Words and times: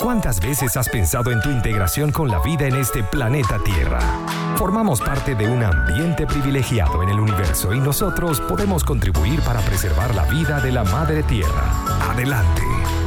¿Cuántas 0.00 0.40
veces 0.40 0.76
has 0.76 0.88
pensado 0.88 1.30
en 1.30 1.40
tu 1.40 1.50
integración 1.50 2.10
con 2.10 2.28
la 2.28 2.40
vida 2.40 2.66
en 2.66 2.74
este 2.74 3.04
planeta 3.04 3.58
Tierra? 3.64 4.00
Formamos 4.56 5.00
parte 5.00 5.34
de 5.34 5.46
un 5.46 5.62
ambiente 5.62 6.26
privilegiado 6.26 7.02
en 7.02 7.10
el 7.10 7.20
universo 7.20 7.72
y 7.72 7.80
nosotros 7.80 8.40
podemos 8.40 8.84
contribuir 8.84 9.40
para 9.42 9.60
preservar 9.60 10.14
la 10.14 10.24
vida 10.24 10.60
de 10.60 10.72
la 10.72 10.84
Madre 10.84 11.22
Tierra. 11.22 11.72
Adelante, 12.10 12.62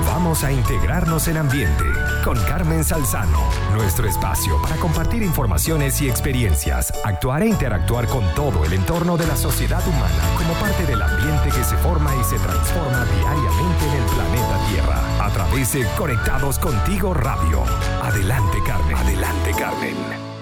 vamos 0.08 0.44
a 0.44 0.52
integrarnos 0.52 1.28
en 1.28 1.38
ambiente 1.38 1.84
con 2.24 2.38
Carmen 2.46 2.84
Salzano, 2.84 3.50
nuestro 3.74 4.08
espacio 4.08 4.60
para 4.62 4.78
compartir 4.78 5.22
informaciones 5.22 6.02
y 6.02 6.10
experiencias, 6.10 6.92
actuar 7.04 7.44
e 7.44 7.48
interactuar 7.48 8.08
con 8.08 8.24
todo 8.34 8.66
el 8.66 8.74
entorno 8.74 9.18
de 9.18 9.28
la 9.28 9.36
sociedad 9.36 9.86
humana 9.88 10.24
como 10.38 10.54
parte 10.56 10.86
del 10.86 11.02
ambiente 11.02 11.50
que 11.50 11.64
se 11.64 11.78
forma 11.78 12.16
y 12.16 12.24
se 12.24 12.40
transforma 12.40 13.06
diariamente 13.06 13.86
en 13.86 13.94
el 13.94 14.04
planeta 14.10 14.68
Tierra 14.70 15.26
a 15.26 15.30
través 15.30 15.74
de 15.74 15.86
Conectados 15.98 16.58
Contigo 16.58 17.14
Radio. 17.14 17.64
Adelante 18.02 18.58
Carmen, 18.66 18.96
adelante 18.96 19.52
Carmen. 19.52 20.37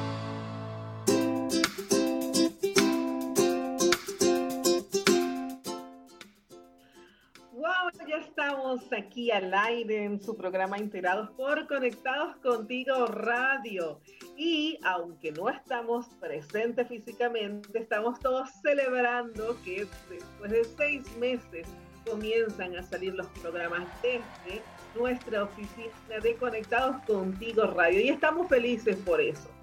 Aquí 8.97 9.31
al 9.31 9.53
aire 9.53 10.03
en 10.03 10.21
su 10.21 10.35
programa 10.35 10.77
Integrados 10.77 11.29
por 11.31 11.67
Conectados 11.67 12.35
Contigo 12.37 13.05
Radio. 13.07 13.99
Y 14.37 14.77
aunque 14.83 15.31
no 15.31 15.49
estamos 15.49 16.07
presentes 16.19 16.87
físicamente, 16.87 17.79
estamos 17.79 18.19
todos 18.19 18.49
celebrando 18.61 19.57
que 19.63 19.87
después 20.09 20.51
de 20.51 20.63
seis 20.63 21.17
meses 21.17 21.67
comienzan 22.05 22.75
a 22.75 22.83
salir 22.83 23.13
los 23.13 23.27
programas 23.41 23.87
desde 24.01 24.61
nuestra 24.95 25.43
oficina 25.43 26.19
de 26.21 26.35
Conectados 26.35 27.01
Contigo 27.05 27.63
Radio. 27.67 28.01
Y 28.01 28.09
estamos 28.09 28.47
felices 28.47 28.97
por 28.97 29.21
eso 29.21 29.54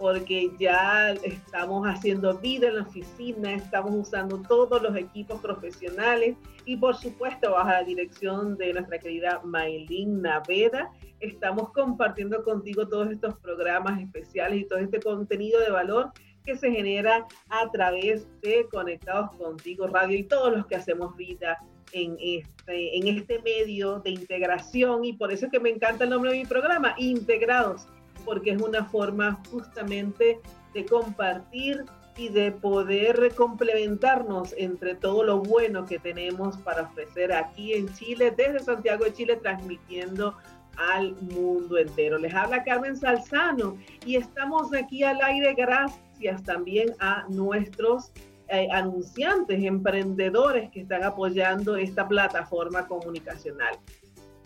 porque 0.00 0.50
ya 0.58 1.12
estamos 1.22 1.86
haciendo 1.86 2.38
vida 2.38 2.68
en 2.68 2.76
la 2.76 2.82
oficina, 2.82 3.52
estamos 3.52 3.92
usando 3.94 4.40
todos 4.48 4.80
los 4.80 4.96
equipos 4.96 5.38
profesionales 5.42 6.36
y 6.64 6.78
por 6.78 6.96
supuesto 6.96 7.52
bajo 7.52 7.68
la 7.68 7.84
dirección 7.84 8.56
de 8.56 8.72
nuestra 8.72 8.98
querida 8.98 9.42
Maylin 9.44 10.22
Naveda, 10.22 10.90
estamos 11.20 11.70
compartiendo 11.72 12.42
contigo 12.42 12.88
todos 12.88 13.10
estos 13.10 13.36
programas 13.40 14.00
especiales 14.00 14.62
y 14.62 14.64
todo 14.64 14.78
este 14.78 15.00
contenido 15.00 15.60
de 15.60 15.70
valor 15.70 16.10
que 16.46 16.56
se 16.56 16.70
genera 16.70 17.26
a 17.50 17.70
través 17.70 18.26
de 18.40 18.66
Conectados 18.72 19.36
Contigo 19.36 19.86
Radio 19.86 20.16
y 20.16 20.22
todos 20.22 20.56
los 20.56 20.66
que 20.66 20.76
hacemos 20.76 21.14
vida 21.14 21.58
en 21.92 22.16
este, 22.18 22.96
en 22.96 23.06
este 23.08 23.42
medio 23.42 24.00
de 24.00 24.10
integración. 24.10 25.04
Y 25.04 25.12
por 25.12 25.30
eso 25.30 25.44
es 25.44 25.52
que 25.52 25.60
me 25.60 25.68
encanta 25.68 26.04
el 26.04 26.10
nombre 26.10 26.30
de 26.30 26.38
mi 26.38 26.46
programa, 26.46 26.94
Integrados 26.96 27.86
porque 28.24 28.52
es 28.52 28.62
una 28.62 28.84
forma 28.84 29.40
justamente 29.50 30.40
de 30.74 30.84
compartir 30.86 31.84
y 32.16 32.28
de 32.28 32.52
poder 32.52 33.32
complementarnos 33.34 34.54
entre 34.58 34.94
todo 34.94 35.24
lo 35.24 35.38
bueno 35.38 35.86
que 35.86 35.98
tenemos 35.98 36.56
para 36.58 36.82
ofrecer 36.82 37.32
aquí 37.32 37.72
en 37.72 37.92
Chile, 37.94 38.32
desde 38.36 38.60
Santiago 38.60 39.04
de 39.04 39.12
Chile, 39.12 39.36
transmitiendo 39.36 40.36
al 40.76 41.14
mundo 41.22 41.78
entero. 41.78 42.18
Les 42.18 42.34
habla 42.34 42.62
Carmen 42.62 42.96
Salzano 42.96 43.76
y 44.04 44.16
estamos 44.16 44.72
aquí 44.74 45.02
al 45.02 45.20
aire 45.22 45.54
gracias 45.54 46.42
también 46.44 46.94
a 47.00 47.26
nuestros 47.28 48.12
eh, 48.48 48.68
anunciantes, 48.72 49.62
emprendedores 49.62 50.70
que 50.70 50.80
están 50.80 51.04
apoyando 51.04 51.76
esta 51.76 52.08
plataforma 52.08 52.86
comunicacional. 52.86 53.78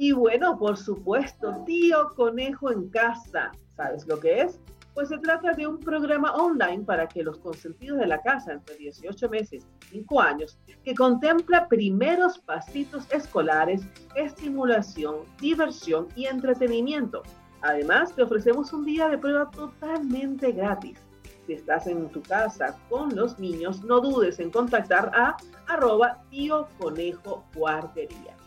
Y 0.00 0.12
bueno, 0.12 0.58
por 0.58 0.78
supuesto, 0.78 1.62
tío 1.66 2.08
conejo 2.16 2.72
en 2.72 2.88
casa. 2.88 3.52
¿Sabes 3.76 4.06
lo 4.06 4.18
que 4.18 4.40
es? 4.40 4.58
Pues 4.94 5.10
se 5.10 5.18
trata 5.18 5.52
de 5.52 5.66
un 5.66 5.78
programa 5.78 6.32
online 6.36 6.84
para 6.84 7.06
que 7.06 7.22
los 7.22 7.38
consentidos 7.38 7.98
de 7.98 8.06
la 8.06 8.22
casa 8.22 8.54
entre 8.54 8.76
18 8.76 9.28
meses 9.28 9.66
y 9.92 9.98
5 9.98 10.22
años, 10.22 10.58
que 10.84 10.94
contempla 10.94 11.68
primeros 11.68 12.38
pasitos 12.38 13.06
escolares, 13.12 13.82
estimulación, 14.14 15.16
diversión 15.38 16.08
y 16.16 16.24
entretenimiento. 16.24 17.22
Además, 17.60 18.14
te 18.16 18.22
ofrecemos 18.22 18.72
un 18.72 18.86
día 18.86 19.06
de 19.06 19.18
prueba 19.18 19.50
totalmente 19.50 20.52
gratis. 20.52 20.98
Si 21.46 21.52
estás 21.52 21.86
en 21.86 22.08
tu 22.08 22.22
casa 22.22 22.74
con 22.88 23.14
los 23.14 23.38
niños, 23.38 23.84
no 23.84 24.00
dudes 24.00 24.40
en 24.40 24.50
contactar 24.50 25.12
a 25.14 25.36
arroba 25.66 26.22
tío 26.30 26.68
conejo 26.78 27.44
guardería. 27.54 28.39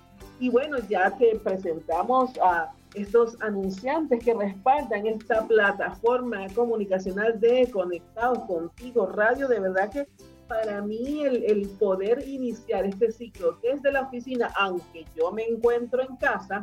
Y 0.43 0.49
bueno, 0.49 0.77
ya 0.89 1.09
te 1.17 1.39
presentamos 1.39 2.31
a 2.43 2.73
estos 2.95 3.41
anunciantes 3.41 4.21
que 4.21 4.33
respaldan 4.33 5.07
esta 5.07 5.47
plataforma 5.47 6.47
comunicacional 6.53 7.39
de 7.39 7.71
Conectados 7.71 8.39
Contigo 8.39 9.05
Radio. 9.05 9.47
De 9.47 9.61
verdad 9.61 9.89
que 9.89 10.05
para 10.49 10.81
mí 10.81 11.23
el, 11.23 11.69
poder 11.79 12.27
iniciar 12.27 12.85
este 12.85 13.13
ciclo 13.13 13.57
desde 13.63 13.89
la 13.93 14.01
oficina, 14.01 14.51
aunque 14.57 15.05
yo 15.15 15.31
me 15.31 15.47
encuentro 15.47 16.01
en 16.01 16.17
casa 16.17 16.61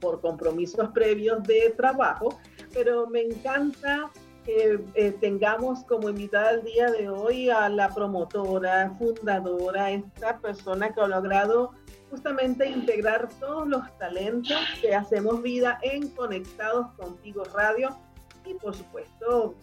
por 0.00 0.22
compromisos 0.22 0.88
previos 0.94 1.42
de 1.42 1.74
trabajo, 1.76 2.38
pero 2.72 3.06
me 3.08 3.20
encanta 3.20 4.10
que 4.42 4.80
eh, 4.94 5.10
tengamos 5.20 5.84
como 5.84 6.08
invitada 6.08 6.52
el 6.52 6.62
día 6.62 6.90
de 6.90 7.10
hoy 7.10 7.50
a 7.50 7.68
la 7.68 7.94
promotora, 7.94 8.90
fundadora, 8.96 9.90
esta 9.90 10.38
persona 10.38 10.94
que 10.94 11.00
ha 11.02 11.08
logrado 11.08 11.72
justamente 12.10 12.68
integrar 12.68 13.28
todos 13.40 13.68
los 13.68 13.98
talentos 13.98 14.58
que 14.80 14.94
hacemos 14.94 15.42
vida 15.42 15.78
en 15.82 16.08
Conectados 16.08 16.92
Contigo 16.96 17.44
Radio. 17.54 17.96
Y 18.44 18.54
por 18.54 18.74
supuesto, 18.74 19.54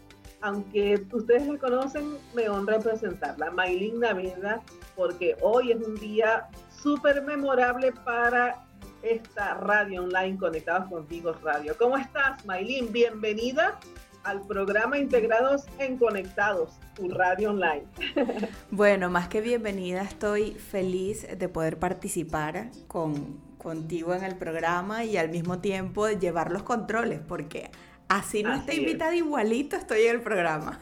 aunque 0.41 1.05
ustedes 1.11 1.47
la 1.47 1.57
conocen, 1.57 2.17
me 2.33 2.49
honra 2.49 2.79
presentarla, 2.79 3.51
Maylin 3.51 3.99
Naveda, 3.99 4.61
porque 4.95 5.37
hoy 5.41 5.71
es 5.71 5.81
un 5.81 5.95
día 5.95 6.49
súper 6.81 7.21
memorable 7.21 7.93
para 8.03 8.65
esta 9.03 9.53
radio 9.55 10.03
online 10.03 10.37
Conectados 10.37 10.89
Contigo 10.89 11.33
Radio. 11.43 11.75
¿Cómo 11.77 11.97
estás, 11.97 12.45
Maylin? 12.45 12.91
Bienvenida 12.91 13.79
al 14.23 14.41
programa 14.41 14.97
Integrados 14.97 15.65
en 15.79 15.97
Conectados, 15.97 16.71
tu 16.95 17.09
radio 17.09 17.51
online. 17.51 17.83
Bueno, 18.71 19.09
más 19.09 19.27
que 19.27 19.41
bienvenida, 19.41 20.01
estoy 20.01 20.53
feliz 20.53 21.27
de 21.37 21.49
poder 21.49 21.77
participar 21.77 22.69
con, 22.87 23.39
contigo 23.57 24.13
en 24.13 24.23
el 24.23 24.35
programa 24.35 25.03
y 25.03 25.17
al 25.17 25.29
mismo 25.29 25.59
tiempo 25.59 26.05
de 26.05 26.17
llevar 26.17 26.51
los 26.51 26.63
controles, 26.63 27.19
porque 27.19 27.69
Así 28.09 28.43
no 28.43 28.53
está 28.53 28.73
invitada 28.75 29.15
igualito, 29.15 29.75
estoy 29.75 30.01
en 30.03 30.15
el 30.17 30.21
programa. 30.21 30.79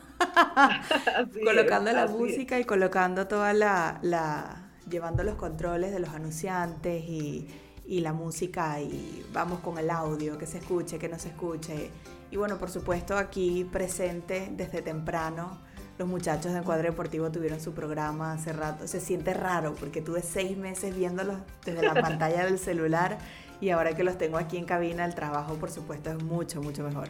colocando 1.45 1.91
la 1.94 2.07
música 2.07 2.59
y 2.59 2.65
colocando 2.65 3.27
toda 3.27 3.53
la, 3.53 3.99
la, 4.01 4.71
llevando 4.89 5.23
los 5.23 5.35
controles 5.35 5.91
de 5.94 5.99
los 5.99 6.09
anunciantes 6.09 7.03
y, 7.07 7.47
y 7.85 8.01
la 8.01 8.11
música 8.11 8.81
y 8.81 9.25
vamos 9.31 9.59
con 9.59 9.77
el 9.77 9.89
audio, 9.89 10.37
que 10.37 10.45
se 10.45 10.57
escuche, 10.57 10.99
que 10.99 11.07
no 11.07 11.19
se 11.19 11.29
escuche. 11.29 11.91
Y 12.31 12.38
bueno, 12.38 12.57
por 12.57 12.69
supuesto 12.69 13.18
aquí 13.18 13.66
presente 13.66 14.48
desde 14.51 14.81
temprano. 14.81 15.60
Los 16.00 16.07
muchachos 16.07 16.54
de 16.54 16.60
Encuadre 16.60 16.89
Deportivo 16.89 17.30
tuvieron 17.30 17.60
su 17.60 17.74
programa 17.74 18.31
hace 18.33 18.54
rato. 18.54 18.88
Se 18.88 19.01
siente 19.01 19.33
raro 19.33 19.75
porque 19.78 20.01
tuve 20.01 20.22
seis 20.22 20.57
meses 20.57 20.95
viéndolos 20.95 21.38
desde 21.66 21.86
la 21.86 21.94
pantalla 22.01 22.45
del 22.45 22.57
celular 22.57 23.18
y 23.60 23.69
ahora 23.69 23.94
que 23.95 24.04
los 24.04 24.18
tengo 24.18 24.38
aquí 24.38 24.57
en 24.57 24.66
cabina, 24.66 25.06
el 25.06 25.13
trabajo 25.13 25.56
por 25.56 25.69
supuesto 25.69 26.10
es 26.10 26.24
mucho, 26.24 26.62
mucho 26.62 26.83
mejor. 26.83 27.10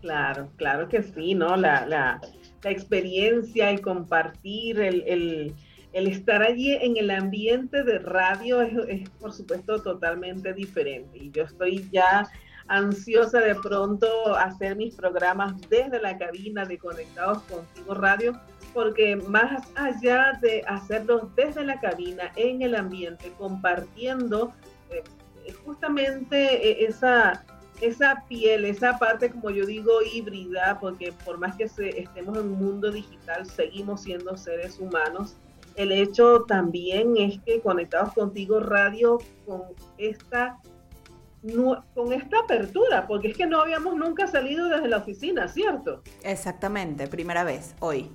Claro, 0.00 0.48
claro 0.56 0.88
que 0.88 1.02
sí, 1.02 1.34
¿no? 1.34 1.56
La, 1.56 1.84
la, 1.84 2.20
la 2.62 2.70
experiencia, 2.70 3.70
el 3.70 3.80
compartir, 3.80 4.78
el, 4.78 5.02
el, 5.06 5.54
el, 5.92 6.06
estar 6.06 6.42
allí 6.42 6.72
en 6.72 6.96
el 6.96 7.10
ambiente 7.10 7.82
de 7.82 7.98
radio 7.98 8.62
es, 8.62 8.72
es, 8.88 9.10
por 9.10 9.32
supuesto 9.32 9.82
totalmente 9.82 10.52
diferente. 10.52 11.18
Y 11.18 11.30
yo 11.32 11.44
estoy 11.44 11.88
ya 11.90 12.28
ansiosa 12.68 13.40
de 13.40 13.54
pronto 13.56 14.34
hacer 14.36 14.76
mis 14.76 14.94
programas 14.94 15.54
desde 15.68 16.00
la 16.00 16.16
cabina 16.16 16.64
de 16.64 16.78
Conectados 16.78 17.42
Contigo 17.42 17.94
Radio, 17.94 18.40
porque 18.72 19.16
más 19.16 19.68
allá 19.76 20.38
de 20.40 20.62
hacerlos 20.66 21.34
desde 21.36 21.64
la 21.64 21.78
cabina, 21.80 22.32
en 22.36 22.62
el 22.62 22.74
ambiente, 22.74 23.32
compartiendo 23.38 24.52
justamente 25.64 26.70
eh, 26.70 26.86
esa, 26.86 27.44
esa 27.80 28.24
piel, 28.28 28.64
esa 28.64 28.98
parte, 28.98 29.30
como 29.30 29.50
yo 29.50 29.66
digo, 29.66 29.92
híbrida, 30.12 30.78
porque 30.80 31.12
por 31.24 31.38
más 31.38 31.56
que 31.56 31.64
estemos 31.64 32.38
en 32.38 32.44
un 32.44 32.58
mundo 32.58 32.90
digital, 32.90 33.46
seguimos 33.46 34.02
siendo 34.02 34.36
seres 34.36 34.78
humanos. 34.78 35.36
El 35.76 35.90
hecho 35.90 36.44
también 36.44 37.16
es 37.16 37.40
que 37.40 37.60
Conectados 37.60 38.14
Contigo 38.14 38.60
Radio 38.60 39.18
con 39.44 39.62
esta, 39.98 40.60
con 41.94 42.12
esta 42.12 42.38
apertura, 42.40 43.06
porque 43.06 43.28
es 43.28 43.36
que 43.36 43.46
no 43.46 43.60
habíamos 43.60 43.96
nunca 43.96 44.26
salido 44.26 44.68
desde 44.68 44.88
la 44.88 44.98
oficina, 44.98 45.46
¿cierto? 45.48 46.02
Exactamente, 46.22 47.06
primera 47.06 47.44
vez, 47.44 47.74
hoy. 47.80 48.10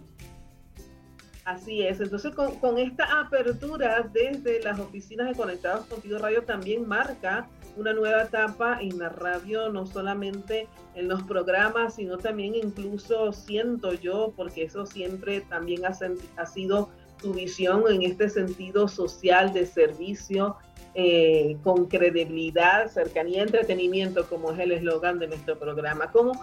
Así 1.46 1.82
es, 1.82 2.00
entonces 2.00 2.34
con, 2.36 2.78
esta 2.78 3.22
apertura 3.22 4.08
desde 4.14 4.62
las 4.62 4.80
oficinas 4.80 5.28
de 5.28 5.36
Conectados 5.36 5.86
Contigo 5.88 6.20
Radio 6.20 6.44
también 6.44 6.88
marca 6.88 7.48
una 7.76 7.94
nueva 7.94 8.24
etapa 8.24 8.80
en 8.82 9.00
la 9.00 9.10
radio, 9.10 9.70
no 9.70 9.86
solamente 9.86 10.68
en 10.96 11.08
los 11.08 11.24
programas, 11.24 11.96
sino 11.96 12.18
también 12.18 12.54
incluso 12.56 13.32
siento 13.34 13.94
yo, 13.94 14.34
porque 14.36 14.64
eso 14.64 14.86
siempre 14.86 15.42
también 15.42 15.86
ha, 15.86 15.98
ha 16.38 16.46
sido 16.46 16.90
tu 17.20 17.34
visión 17.34 17.84
en 17.90 18.04
este 18.04 18.30
sentido 18.30 18.88
social 18.88 19.52
de 19.52 19.66
servicio, 19.66 20.56
eh, 20.96 21.58
con 21.64 21.86
credibilidad, 21.86 22.88
cercanía, 22.88 23.44
entretenimiento, 23.44 24.28
como 24.28 24.52
es 24.52 24.60
el 24.60 24.72
eslogan 24.72 25.20
de 25.20 25.28
nuestro 25.28 25.58
programa. 25.58 26.12
¿Cómo, 26.12 26.34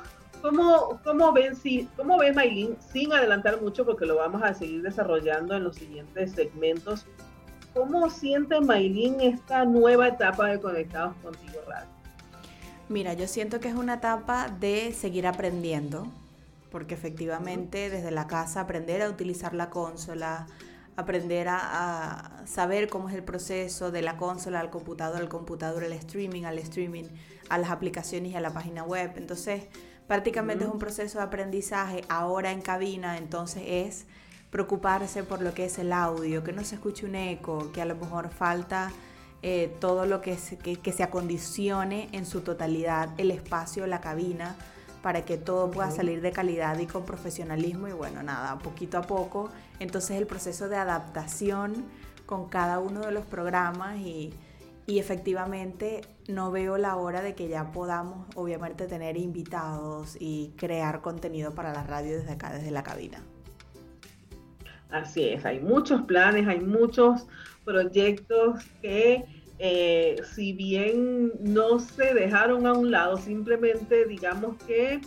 ¿Cómo, 0.42 1.00
cómo, 1.02 1.32
ven, 1.32 1.56
si, 1.56 1.88
¿Cómo 1.96 2.18
ven, 2.18 2.34
Maylin, 2.34 2.76
sin 2.92 3.12
adelantar 3.12 3.60
mucho 3.60 3.84
porque 3.84 4.06
lo 4.06 4.16
vamos 4.16 4.42
a 4.42 4.54
seguir 4.54 4.82
desarrollando 4.82 5.56
en 5.56 5.64
los 5.64 5.76
siguientes 5.76 6.32
segmentos? 6.32 7.06
¿Cómo 7.74 8.08
siente 8.08 8.60
Maylin 8.60 9.20
esta 9.20 9.64
nueva 9.64 10.08
etapa 10.08 10.48
de 10.48 10.60
Conectados 10.60 11.14
Contigo 11.22 11.60
Radio? 11.66 11.88
Mira, 12.88 13.14
yo 13.14 13.26
siento 13.26 13.60
que 13.60 13.68
es 13.68 13.74
una 13.74 13.94
etapa 13.94 14.48
de 14.60 14.92
seguir 14.92 15.26
aprendiendo, 15.26 16.06
porque 16.70 16.94
efectivamente 16.94 17.90
desde 17.90 18.12
la 18.12 18.28
casa 18.28 18.60
aprender 18.60 19.02
a 19.02 19.10
utilizar 19.10 19.54
la 19.54 19.70
consola, 19.70 20.46
aprender 20.96 21.48
a, 21.48 22.40
a, 22.40 22.46
saber 22.46 22.88
cómo 22.88 23.08
es 23.08 23.14
el 23.14 23.22
proceso 23.22 23.90
de 23.90 24.02
la 24.02 24.16
consola 24.16 24.60
al 24.60 24.70
computador, 24.70 25.20
al 25.20 25.28
computador, 25.28 25.84
al 25.84 25.92
streaming, 25.92 26.44
al 26.44 26.58
streaming, 26.58 27.04
a 27.48 27.58
las 27.58 27.70
aplicaciones 27.70 28.32
y 28.32 28.34
a 28.34 28.40
la 28.40 28.52
página 28.52 28.82
web. 28.82 29.12
Entonces, 29.16 29.64
Prácticamente 30.06 30.64
es 30.64 30.70
un 30.70 30.78
proceso 30.78 31.18
de 31.18 31.24
aprendizaje 31.24 32.04
ahora 32.08 32.52
en 32.52 32.60
cabina, 32.60 33.18
entonces 33.18 33.62
es 33.66 34.06
preocuparse 34.50 35.24
por 35.24 35.42
lo 35.42 35.52
que 35.52 35.64
es 35.64 35.78
el 35.78 35.92
audio, 35.92 36.44
que 36.44 36.52
no 36.52 36.62
se 36.62 36.76
escuche 36.76 37.06
un 37.06 37.16
eco, 37.16 37.72
que 37.72 37.82
a 37.82 37.84
lo 37.84 37.96
mejor 37.96 38.30
falta 38.30 38.92
eh, 39.42 39.74
todo 39.80 40.06
lo 40.06 40.20
que 40.20 40.36
se, 40.38 40.58
que, 40.58 40.92
se 40.92 41.02
acondicione 41.02 42.08
en 42.12 42.24
su 42.24 42.42
totalidad 42.42 43.10
el 43.18 43.32
espacio, 43.32 43.84
la 43.88 44.00
cabina, 44.00 44.54
para 45.06 45.24
que 45.24 45.36
todo 45.36 45.70
pueda 45.70 45.92
salir 45.92 46.20
de 46.20 46.32
calidad 46.32 46.76
y 46.80 46.86
con 46.86 47.04
profesionalismo 47.04 47.86
y 47.86 47.92
bueno, 47.92 48.24
nada, 48.24 48.58
poquito 48.58 48.98
a 48.98 49.02
poco. 49.02 49.50
Entonces 49.78 50.16
el 50.16 50.26
proceso 50.26 50.68
de 50.68 50.74
adaptación 50.74 51.84
con 52.26 52.48
cada 52.48 52.80
uno 52.80 53.02
de 53.02 53.12
los 53.12 53.24
programas 53.24 53.98
y 53.98 54.32
y 54.88 54.98
efectivamente 54.98 56.00
no 56.26 56.50
veo 56.50 56.76
la 56.76 56.96
hora 56.96 57.22
de 57.22 57.36
que 57.36 57.46
ya 57.46 57.70
podamos 57.70 58.26
obviamente 58.34 58.88
tener 58.88 59.16
invitados 59.16 60.16
y 60.18 60.54
crear 60.56 61.02
contenido 61.02 61.54
para 61.54 61.72
la 61.72 61.84
radio 61.84 62.18
desde 62.18 62.32
acá, 62.32 62.52
desde 62.52 62.72
la 62.72 62.82
cabina. 62.82 63.18
Así 64.90 65.28
es, 65.28 65.44
hay 65.44 65.60
muchos 65.60 66.02
planes, 66.02 66.48
hay 66.48 66.60
muchos 66.60 67.28
proyectos 67.64 68.64
que 68.82 69.24
eh, 69.58 70.16
si 70.34 70.52
bien 70.52 71.32
no 71.40 71.78
se 71.78 72.14
dejaron 72.14 72.66
a 72.66 72.72
un 72.72 72.90
lado, 72.90 73.16
simplemente 73.16 74.04
digamos 74.06 74.56
que 74.64 75.00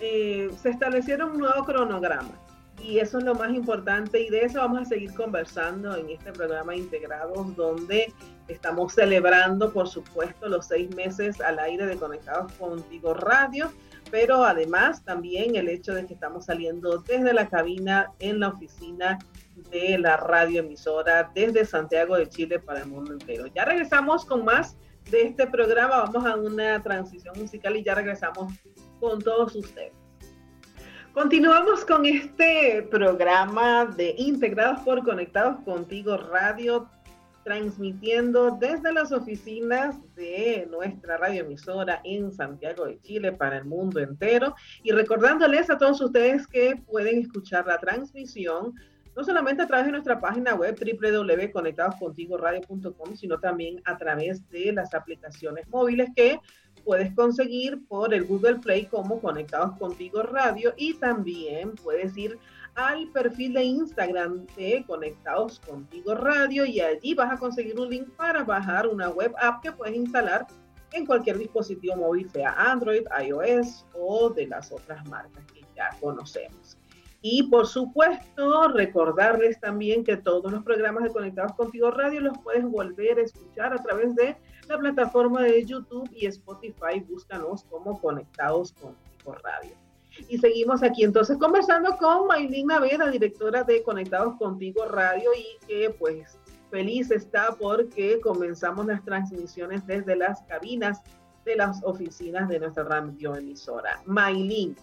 eh, 0.00 0.50
se 0.60 0.70
establecieron 0.70 1.32
un 1.32 1.38
nuevo 1.38 1.64
cronograma. 1.64 2.38
Y 2.82 2.98
eso 2.98 3.18
es 3.18 3.24
lo 3.24 3.34
más 3.34 3.54
importante 3.54 4.20
y 4.20 4.28
de 4.28 4.44
eso 4.44 4.58
vamos 4.58 4.82
a 4.82 4.84
seguir 4.86 5.14
conversando 5.14 5.96
en 5.96 6.10
este 6.10 6.32
programa 6.32 6.74
Integrados, 6.74 7.54
donde 7.54 8.12
Estamos 8.48 8.94
celebrando, 8.94 9.72
por 9.72 9.88
supuesto, 9.88 10.48
los 10.48 10.66
seis 10.66 10.94
meses 10.94 11.40
al 11.40 11.58
aire 11.58 11.86
de 11.86 11.96
Conectados 11.96 12.52
Contigo 12.52 13.14
Radio, 13.14 13.72
pero 14.10 14.44
además 14.44 15.02
también 15.04 15.56
el 15.56 15.68
hecho 15.68 15.94
de 15.94 16.06
que 16.06 16.14
estamos 16.14 16.46
saliendo 16.46 16.98
desde 16.98 17.32
la 17.32 17.48
cabina 17.48 18.10
en 18.18 18.40
la 18.40 18.48
oficina 18.48 19.18
de 19.54 19.98
la 19.98 20.16
radioemisora 20.16 21.30
desde 21.34 21.64
Santiago 21.64 22.16
de 22.16 22.28
Chile 22.28 22.58
para 22.58 22.80
el 22.80 22.86
mundo 22.86 23.12
entero. 23.12 23.46
Ya 23.54 23.64
regresamos 23.64 24.24
con 24.24 24.44
más 24.44 24.76
de 25.10 25.22
este 25.22 25.46
programa, 25.46 26.04
vamos 26.04 26.24
a 26.24 26.36
una 26.36 26.82
transición 26.82 27.38
musical 27.38 27.76
y 27.76 27.82
ya 27.82 27.94
regresamos 27.94 28.52
con 29.00 29.20
todos 29.20 29.54
ustedes. 29.54 29.92
Continuamos 31.12 31.84
con 31.84 32.06
este 32.06 32.86
programa 32.90 33.84
de 33.84 34.14
Integrados 34.16 34.80
por 34.80 35.04
Conectados 35.04 35.60
Contigo 35.64 36.16
Radio 36.16 36.88
transmitiendo 37.44 38.56
desde 38.58 38.92
las 38.92 39.12
oficinas 39.12 39.96
de 40.14 40.66
nuestra 40.70 41.16
radioemisora 41.16 42.00
en 42.04 42.32
Santiago 42.32 42.86
de 42.86 43.00
Chile 43.00 43.32
para 43.32 43.58
el 43.58 43.64
mundo 43.64 44.00
entero 44.00 44.54
y 44.82 44.92
recordándoles 44.92 45.68
a 45.70 45.78
todos 45.78 46.00
ustedes 46.00 46.46
que 46.46 46.76
pueden 46.86 47.18
escuchar 47.18 47.66
la 47.66 47.78
transmisión 47.78 48.74
no 49.16 49.24
solamente 49.24 49.62
a 49.62 49.66
través 49.66 49.86
de 49.86 49.92
nuestra 49.92 50.20
página 50.20 50.54
web 50.54 50.78
www.conectadoscontigoradio.com, 50.78 53.14
sino 53.14 53.38
también 53.38 53.80
a 53.84 53.96
través 53.98 54.48
de 54.50 54.72
las 54.72 54.94
aplicaciones 54.94 55.68
móviles 55.68 56.08
que 56.16 56.40
puedes 56.84 57.14
conseguir 57.14 57.86
por 57.86 58.12
el 58.14 58.24
Google 58.24 58.56
Play 58.56 58.86
como 58.86 59.20
Conectados 59.20 59.78
Contigo 59.78 60.22
Radio 60.22 60.74
y 60.76 60.94
también 60.94 61.76
puedes 61.76 62.16
ir 62.16 62.38
al 62.74 63.06
perfil 63.08 63.52
de 63.52 63.64
Instagram 63.64 64.46
de 64.56 64.82
Conectados 64.86 65.60
Contigo 65.60 66.14
Radio 66.14 66.64
y 66.64 66.80
allí 66.80 67.12
vas 67.14 67.30
a 67.32 67.36
conseguir 67.36 67.78
un 67.78 67.90
link 67.90 68.08
para 68.16 68.44
bajar 68.44 68.88
una 68.88 69.10
web 69.10 69.34
app 69.38 69.62
que 69.62 69.72
puedes 69.72 69.94
instalar 69.94 70.46
en 70.92 71.04
cualquier 71.06 71.38
dispositivo 71.38 71.96
móvil, 71.96 72.30
sea 72.30 72.52
Android, 72.52 73.04
iOS 73.24 73.86
o 73.94 74.30
de 74.30 74.46
las 74.46 74.70
otras 74.72 75.06
marcas 75.08 75.44
que 75.52 75.62
ya 75.74 75.90
conocemos. 76.00 76.76
Y 77.22 77.44
por 77.44 77.68
supuesto, 77.68 78.68
recordarles 78.68 79.60
también 79.60 80.02
que 80.02 80.16
todos 80.16 80.50
los 80.50 80.64
programas 80.64 81.04
de 81.04 81.10
Conectados 81.10 81.52
Contigo 81.52 81.92
Radio 81.92 82.20
los 82.20 82.36
puedes 82.38 82.64
volver 82.64 83.18
a 83.18 83.22
escuchar 83.22 83.72
a 83.72 83.82
través 83.82 84.14
de 84.16 84.36
la 84.68 84.78
plataforma 84.78 85.42
de 85.42 85.64
YouTube 85.64 86.10
y 86.12 86.26
Spotify. 86.26 87.00
Búscanos 87.08 87.64
como 87.64 88.00
Conectados 88.00 88.72
Contigo 88.72 89.36
Radio. 89.44 89.76
Y 90.28 90.38
seguimos 90.38 90.82
aquí 90.82 91.04
entonces 91.04 91.38
conversando 91.38 91.96
con 91.96 92.26
Maylin 92.26 92.66
Naveda, 92.66 93.08
directora 93.08 93.62
de 93.62 93.82
Conectados 93.82 94.36
Contigo 94.36 94.84
Radio 94.86 95.30
y 95.32 95.66
que 95.66 95.90
pues 95.90 96.38
feliz 96.70 97.10
está 97.10 97.54
porque 97.58 98.20
comenzamos 98.20 98.86
las 98.86 99.04
transmisiones 99.04 99.86
desde 99.86 100.16
las 100.16 100.42
cabinas 100.42 101.00
de 101.44 101.56
las 101.56 101.82
oficinas 101.84 102.48
de 102.48 102.58
nuestra 102.58 102.84
radioemisora. 102.84 104.02
Maylin, 104.06 104.76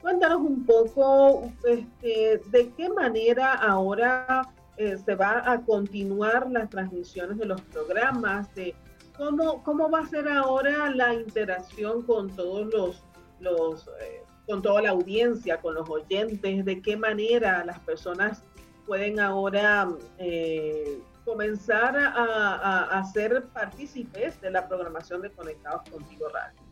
cuéntanos 0.00 0.40
un 0.40 0.64
poco 0.64 1.52
este, 1.64 2.40
de 2.50 2.70
qué 2.76 2.88
manera 2.88 3.54
ahora 3.54 4.48
eh, 4.76 4.96
se 4.96 5.14
va 5.14 5.42
a 5.50 5.60
continuar 5.62 6.50
las 6.50 6.70
transmisiones 6.70 7.38
de 7.38 7.46
los 7.46 7.60
programas, 7.62 8.54
de 8.54 8.74
cómo, 9.16 9.62
cómo 9.64 9.90
va 9.90 10.00
a 10.00 10.06
ser 10.06 10.28
ahora 10.28 10.90
la 10.90 11.14
interacción 11.14 12.02
con 12.02 12.30
todos 12.34 12.66
los 12.72 13.02
los, 13.40 13.86
eh, 14.00 14.22
con 14.46 14.62
toda 14.62 14.82
la 14.82 14.90
audiencia, 14.90 15.60
con 15.60 15.74
los 15.74 15.88
oyentes, 15.88 16.64
de 16.64 16.82
qué 16.82 16.96
manera 16.96 17.64
las 17.64 17.78
personas 17.80 18.42
pueden 18.86 19.20
ahora 19.20 19.88
eh, 20.18 21.00
comenzar 21.24 21.96
a, 21.96 22.84
a, 22.84 23.04
ser 23.04 23.44
partícipes 23.48 24.40
de 24.40 24.50
la 24.50 24.66
programación 24.66 25.20
de 25.20 25.30
Conectados 25.30 25.82
Contigo 25.90 26.26
Radio. 26.28 26.67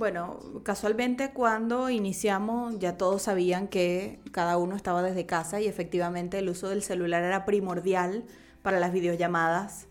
Bueno, 0.00 0.38
casualmente 0.62 1.30
cuando 1.34 1.90
iniciamos 1.90 2.78
ya 2.78 2.96
todos 2.96 3.20
sabían 3.20 3.68
que 3.68 4.18
cada 4.32 4.56
uno 4.56 4.74
estaba 4.74 5.02
desde 5.02 5.26
casa 5.26 5.60
y 5.60 5.66
efectivamente 5.66 6.38
el 6.38 6.48
uso 6.48 6.70
del 6.70 6.82
celular 6.82 7.22
era 7.22 7.44
primordial 7.44 8.24
para 8.62 8.80
las 8.80 8.94
videollamadas 8.94 9.88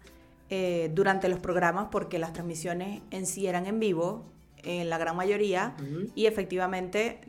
eh, 0.49 0.89
durante 0.95 1.29
los 1.29 1.37
programas 1.37 1.89
porque 1.91 2.17
las 2.17 2.33
transmisiones 2.33 3.03
en 3.11 3.27
sí 3.27 3.45
eran 3.45 3.67
en 3.67 3.79
vivo 3.79 4.25
en 4.63 4.89
la 4.89 4.97
gran 4.97 5.15
mayoría 5.15 5.75
y 6.15 6.25
efectivamente 6.25 7.21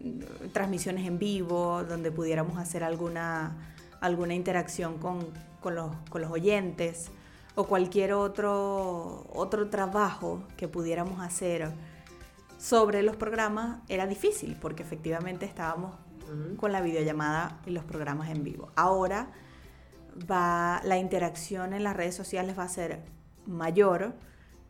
transmisiones 0.55 1.07
en 1.07 1.19
vivo 1.19 1.85
donde 1.85 2.11
pudiéramos 2.11 2.57
hacer 2.57 2.83
alguna, 2.83 3.75
alguna 4.01 4.33
interacción 4.33 4.97
con, 4.97 5.27
con, 5.61 5.75
los, 5.75 5.95
con 6.09 6.23
los 6.23 6.31
oyentes 6.31 7.11
o 7.57 7.65
cualquier 7.65 8.15
otro, 8.15 9.27
otro 9.35 9.69
trabajo 9.69 10.43
que 10.57 10.67
pudiéramos 10.67 11.21
hacer 11.21 11.71
sobre 12.61 13.03
los 13.03 13.17
programas 13.17 13.81
era 13.89 14.07
difícil 14.07 14.57
porque 14.61 14.83
efectivamente 14.83 15.47
estábamos 15.47 15.97
con 16.59 16.71
la 16.71 16.81
videollamada 16.81 17.61
y 17.67 17.71
los 17.71 17.85
programas 17.85 18.29
en 18.29 18.45
vivo. 18.45 18.71
Ahora 18.77 19.33
va 20.31 20.81
la 20.85 20.99
interacción 20.99 21.73
en 21.73 21.83
las 21.83 21.97
redes 21.97 22.15
sociales 22.15 22.59
va 22.59 22.65
a 22.65 22.69
ser 22.69 23.01
mayor 23.47 24.15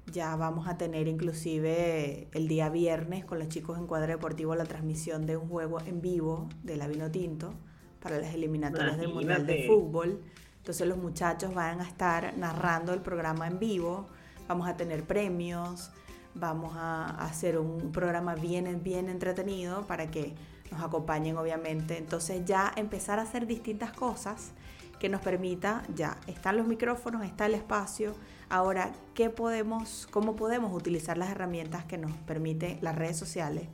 ya 0.07 0.35
vamos 0.37 0.67
a 0.67 0.77
tener 0.77 1.09
inclusive 1.09 2.29
el 2.33 2.49
día 2.49 2.69
viernes 2.69 3.25
con 3.25 3.39
los 3.39 3.49
chicos 3.49 3.79
en 3.79 3.87
Cuadro 3.87 4.13
Deportivo 4.13 4.55
la 4.55 4.65
transmisión 4.65 5.27
de 5.27 5.37
un 5.37 5.49
juego 5.49 5.81
en 5.81 6.01
vivo 6.01 6.49
de 6.63 6.77
la 6.77 6.87
Vino 6.89 7.11
Tinto 7.11 7.53
para 8.01 8.19
las 8.19 8.35
eliminatorias 8.35 8.97
del 8.99 9.13
Mundial 9.13 9.47
de 9.47 9.67
Fútbol. 9.67 10.21
Entonces 10.59 10.87
los 10.87 10.99
muchachos 10.99 11.55
van 11.55 11.81
a 11.81 11.85
estar 11.85 12.37
narrando 12.37 12.93
el 12.93 13.01
programa 13.01 13.47
en 13.47 13.59
vivo, 13.59 14.07
vamos 14.49 14.69
a 14.69 14.77
tener 14.77 15.05
premios, 15.05 15.91
vamos 16.35 16.73
a 16.77 17.07
hacer 17.25 17.59
un 17.59 17.93
programa 17.93 18.35
bien, 18.35 18.83
bien 18.83 19.09
entretenido 19.09 19.87
para 19.87 20.11
que 20.11 20.35
nos 20.71 20.83
acompañen 20.83 21.37
obviamente. 21.37 21.99
Entonces 21.99 22.45
ya 22.45 22.73
empezar 22.77 23.19
a 23.19 23.23
hacer 23.23 23.47
distintas 23.47 23.93
cosas 23.93 24.53
que 24.99 25.09
nos 25.09 25.23
permita, 25.23 25.83
ya 25.95 26.19
están 26.27 26.59
los 26.59 26.67
micrófonos, 26.67 27.25
está 27.25 27.47
el 27.47 27.55
espacio, 27.55 28.15
ahora 28.51 28.93
¿qué 29.15 29.31
podemos, 29.31 30.07
cómo 30.11 30.37
podemos 30.37 30.75
utilizar 30.75 31.17
las 31.17 31.31
herramientas 31.31 31.85
que 31.87 31.97
nos 31.97 32.13
permite 32.13 32.79
las 32.83 32.97
redes 32.97 33.17
sociales 33.17 33.69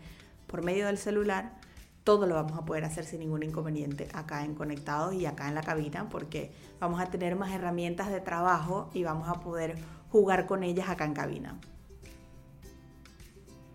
por 0.46 0.62
medio 0.62 0.86
del 0.86 0.98
celular, 0.98 1.52
todo 2.04 2.28
lo 2.28 2.36
vamos 2.36 2.56
a 2.56 2.64
poder 2.64 2.84
hacer 2.84 3.04
sin 3.04 3.18
ningún 3.18 3.42
inconveniente 3.42 4.08
acá 4.14 4.44
en 4.44 4.54
Conectados 4.54 5.14
y 5.14 5.26
acá 5.26 5.48
en 5.48 5.56
la 5.56 5.62
cabina, 5.62 6.08
porque 6.08 6.52
vamos 6.78 7.00
a 7.00 7.06
tener 7.06 7.34
más 7.34 7.50
herramientas 7.52 8.10
de 8.10 8.20
trabajo 8.20 8.90
y 8.94 9.02
vamos 9.02 9.28
a 9.28 9.40
poder 9.40 9.76
jugar 10.10 10.46
con 10.46 10.62
ellas 10.62 10.88
acá 10.88 11.04
en 11.04 11.14
cabina. 11.14 11.58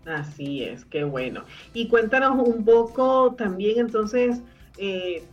Así 0.06 0.64
es, 0.64 0.84
qué 0.84 1.04
bueno. 1.04 1.44
Y 1.74 1.88
cuéntanos 1.88 2.46
un 2.46 2.64
poco 2.64 3.34
también 3.34 3.78
entonces, 3.78 4.40
eh, 4.78 5.24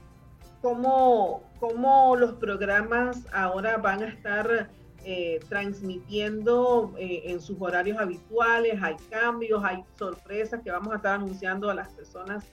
cómo, 0.61 1.43
cómo 1.59 2.15
los 2.15 2.33
programas 2.33 3.25
ahora 3.33 3.77
van 3.77 4.03
a 4.03 4.07
estar 4.07 4.69
eh, 5.05 5.39
transmitiendo 5.49 6.93
eh, 6.99 7.23
en 7.25 7.41
sus 7.41 7.59
horarios 7.59 7.97
habituales, 7.97 8.79
hay 8.81 8.95
cambios, 9.09 9.63
hay 9.63 9.83
sorpresas 9.97 10.61
que 10.61 10.69
vamos 10.69 10.93
a 10.93 10.97
estar 10.97 11.15
anunciando 11.15 11.69
a 11.69 11.73
las 11.73 11.89
personas 11.89 12.45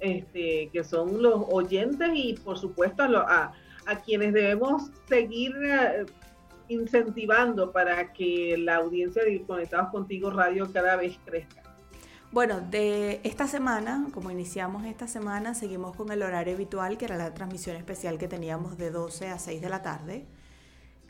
este, 0.00 0.68
que 0.70 0.84
son 0.84 1.22
los 1.22 1.46
oyentes 1.48 2.10
y 2.12 2.34
por 2.34 2.58
supuesto 2.58 3.04
a, 3.04 3.52
a, 3.86 3.96
quienes 4.02 4.34
debemos 4.34 4.90
seguir 5.08 5.54
incentivando 6.68 7.72
para 7.72 8.12
que 8.12 8.56
la 8.58 8.76
audiencia 8.76 9.24
de 9.24 9.42
Conectados 9.42 9.90
Contigo 9.90 10.30
Radio 10.30 10.70
cada 10.72 10.96
vez 10.96 11.18
crezca. 11.24 11.62
Bueno, 12.32 12.60
de 12.60 13.20
esta 13.22 13.46
semana, 13.46 14.08
como 14.12 14.30
iniciamos 14.30 14.84
esta 14.86 15.06
semana, 15.06 15.54
seguimos 15.54 15.94
con 15.94 16.10
el 16.10 16.22
horario 16.22 16.54
habitual, 16.54 16.98
que 16.98 17.04
era 17.04 17.16
la 17.16 17.32
transmisión 17.32 17.76
especial 17.76 18.18
que 18.18 18.26
teníamos 18.26 18.76
de 18.76 18.90
12 18.90 19.28
a 19.28 19.38
6 19.38 19.60
de 19.60 19.68
la 19.68 19.82
tarde. 19.82 20.24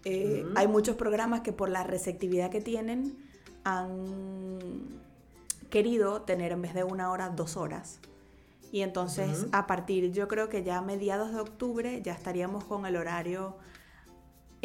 Eh, 0.04 0.44
hay 0.54 0.68
muchos 0.68 0.96
programas 0.96 1.40
que 1.40 1.52
por 1.52 1.70
la 1.70 1.82
receptividad 1.82 2.50
que 2.50 2.60
tienen 2.60 3.16
han 3.64 5.00
querido 5.70 6.22
tener 6.22 6.52
en 6.52 6.60
vez 6.60 6.74
de 6.74 6.84
una 6.84 7.10
hora, 7.10 7.30
dos 7.30 7.56
horas. 7.56 8.00
Y 8.70 8.82
entonces 8.82 9.46
a 9.52 9.66
partir, 9.66 10.12
yo 10.12 10.28
creo 10.28 10.48
que 10.48 10.62
ya 10.62 10.78
a 10.78 10.82
mediados 10.82 11.32
de 11.32 11.40
octubre 11.40 12.02
ya 12.02 12.12
estaríamos 12.12 12.64
con 12.64 12.84
el 12.86 12.96
horario, 12.96 13.56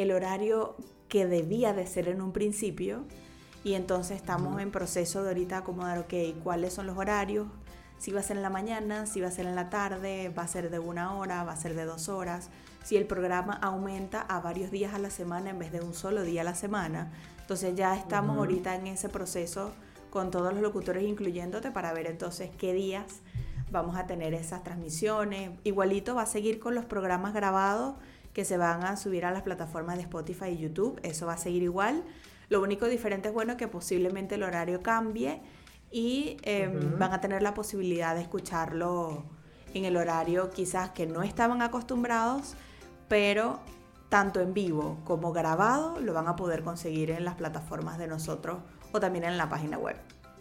el 0.02 0.12
horario 0.12 0.76
que 1.08 1.26
debía 1.26 1.74
de 1.74 1.86
ser 1.88 2.08
en 2.08 2.22
un 2.22 2.32
principio, 2.32 3.04
y 3.64 3.74
entonces 3.74 4.18
estamos 4.18 4.62
en 4.62 4.72
proceso 4.72 5.24
de 5.24 5.30
ahorita 5.30 5.58
acomodar, 5.58 6.00
ok, 6.00 6.14
cuáles 6.44 6.74
son 6.74 6.88
los 6.88 6.98
horarios, 6.98 7.48
si 7.98 8.12
va 8.12 8.22
a 8.22 8.24
ser 8.24 8.38
en 8.38 8.44
la 8.44 8.50
mañana, 8.50 9.06
si 9.06 9.20
va 9.20 9.28
a 9.28 9.32
ser 9.32 9.46
en 9.46 9.56
la 9.56 9.70
tarde, 9.70 10.30
va 10.30 10.44
a 10.44 10.48
ser 10.48 10.70
de 10.70 10.80
una 10.80 11.16
hora, 11.16 11.44
va 11.44 11.52
a 11.52 11.58
ser 11.58 11.76
de 11.76 11.84
dos 11.84 12.08
horas, 12.08 12.50
si 12.84 12.96
el 12.96 13.06
programa 13.06 13.54
aumenta 13.62 14.22
a 14.22 14.40
varios 14.40 14.72
días 14.72 14.94
a 14.94 15.00
la 15.00 15.10
semana 15.10 15.50
en 15.50 15.60
vez 15.60 15.74
de 15.74 15.82
un 15.82 15.94
solo 15.94 16.24
día 16.24 16.42
a 16.42 16.46
la 16.46 16.56
semana. 16.56 17.12
Entonces 17.42 17.76
ya 17.76 17.98
estamos 17.98 18.38
ahorita 18.38 18.76
en 18.76 18.88
ese 18.88 19.10
proceso 19.10 19.74
con 20.10 20.32
todos 20.32 20.54
los 20.54 20.62
locutores 20.62 21.04
incluyéndote 21.04 21.72
para 21.72 21.92
ver 21.92 22.08
entonces 22.08 22.50
qué 22.58 22.74
días 22.74 23.20
vamos 23.70 23.98
a 23.98 24.08
tener 24.08 24.34
esas 24.34 24.64
transmisiones. 24.64 25.52
Igualito 25.66 26.16
va 26.16 26.22
a 26.22 26.26
seguir 26.26 26.60
con 26.60 26.76
los 26.76 26.86
programas 26.86 27.34
grabados 27.34 27.96
que 28.34 28.46
se 28.46 28.58
van 28.58 28.84
a 28.84 28.98
subir 28.98 29.26
a 29.26 29.32
las 29.32 29.44
plataformas 29.44 29.98
de 29.98 30.04
Spotify 30.04 30.50
y 30.50 30.58
YouTube. 30.58 31.00
Eso 31.04 31.26
va 31.26 31.34
a 31.34 31.38
seguir 31.38 31.64
igual. 31.64 32.04
Lo 32.50 32.62
único 32.62 32.88
diferente 32.88 33.30
es 33.30 33.34
bueno 33.34 33.58
que 33.58 33.68
posiblemente 33.68 34.36
el 34.36 34.44
horario 34.44 34.82
cambie 34.82 35.42
y 35.92 36.38
em, 36.44 36.98
van 36.98 37.14
a 37.14 37.22
tener 37.22 37.42
la 37.42 37.54
posibilidad 37.54 38.16
de 38.16 38.22
escucharlo 38.22 39.24
en 39.74 39.86
el 39.86 39.98
horario 39.98 40.50
quizás 40.50 40.90
que 40.92 41.06
no 41.06 41.22
estaban 41.24 41.62
acostumbrados, 41.62 42.56
pero 43.08 43.60
tanto 44.10 44.42
en 44.42 44.54
vivo 44.54 45.00
como 45.06 45.32
grabado 45.32 46.00
lo 46.00 46.14
van 46.14 46.28
a 46.28 46.36
poder 46.36 46.64
conseguir 46.64 47.12
en 47.12 47.26
las 47.26 47.36
plataformas 47.36 47.98
de 47.98 48.08
nosotros 48.08 48.60
o 48.92 49.00
también 49.00 49.26
en 49.26 49.38
la 49.38 49.50
página 49.50 49.78
web. 49.78 49.96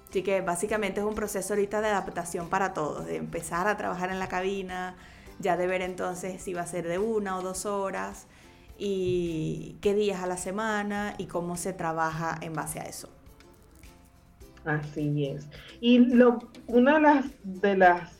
Así 0.08 0.22
que 0.22 0.40
básicamente 0.40 1.00
es 1.00 1.06
un 1.06 1.14
proceso 1.14 1.52
ahorita 1.52 1.82
de 1.82 1.88
adaptación 1.88 2.48
para 2.48 2.72
todos, 2.72 3.04
de 3.04 3.16
empezar 3.16 3.68
a 3.68 3.76
trabajar 3.76 4.10
en 4.10 4.18
la 4.18 4.28
cabina, 4.28 4.96
ya 5.40 5.56
de 5.56 5.66
ver 5.66 5.82
entonces 5.82 6.42
si 6.42 6.54
va 6.54 6.62
a 6.62 6.66
ser 6.66 6.86
de 6.88 6.98
una 6.98 7.38
o 7.38 7.42
dos 7.42 7.66
horas, 7.66 8.26
y 8.78 9.76
qué 9.80 9.94
días 9.94 10.22
a 10.22 10.26
la 10.26 10.36
semana 10.36 11.14
y 11.18 11.26
cómo 11.26 11.56
se 11.56 11.72
trabaja 11.72 12.38
en 12.40 12.52
base 12.52 12.78
a 12.78 12.84
eso. 12.84 13.08
Así 14.64 15.26
es. 15.26 15.48
Y 15.80 15.98
lo, 15.98 16.38
una 16.66 16.94
de 16.94 17.00
las, 17.00 17.24
de 17.42 17.76
las 17.76 18.18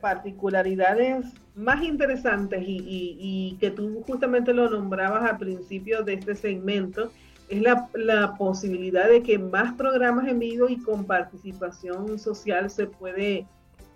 particularidades 0.00 1.26
más 1.54 1.82
interesantes 1.82 2.62
y, 2.64 3.56
que 3.58 3.70
tú 3.70 4.02
justamente 4.06 4.52
lo 4.52 4.68
nombrabas 4.68 5.28
al 5.30 5.38
principio 5.38 6.02
de 6.04 6.14
este 6.14 6.34
segmento 6.34 7.10
es 7.48 7.62
la, 7.62 7.88
la, 7.94 8.34
posibilidad 8.36 9.08
de 9.08 9.22
que 9.22 9.38
más 9.38 9.74
programas 9.74 10.28
en 10.28 10.38
vivo 10.38 10.68
y 10.68 10.76
con 10.76 11.04
participación 11.04 12.18
social 12.18 12.70
se 12.70 12.86
puede, 12.86 13.46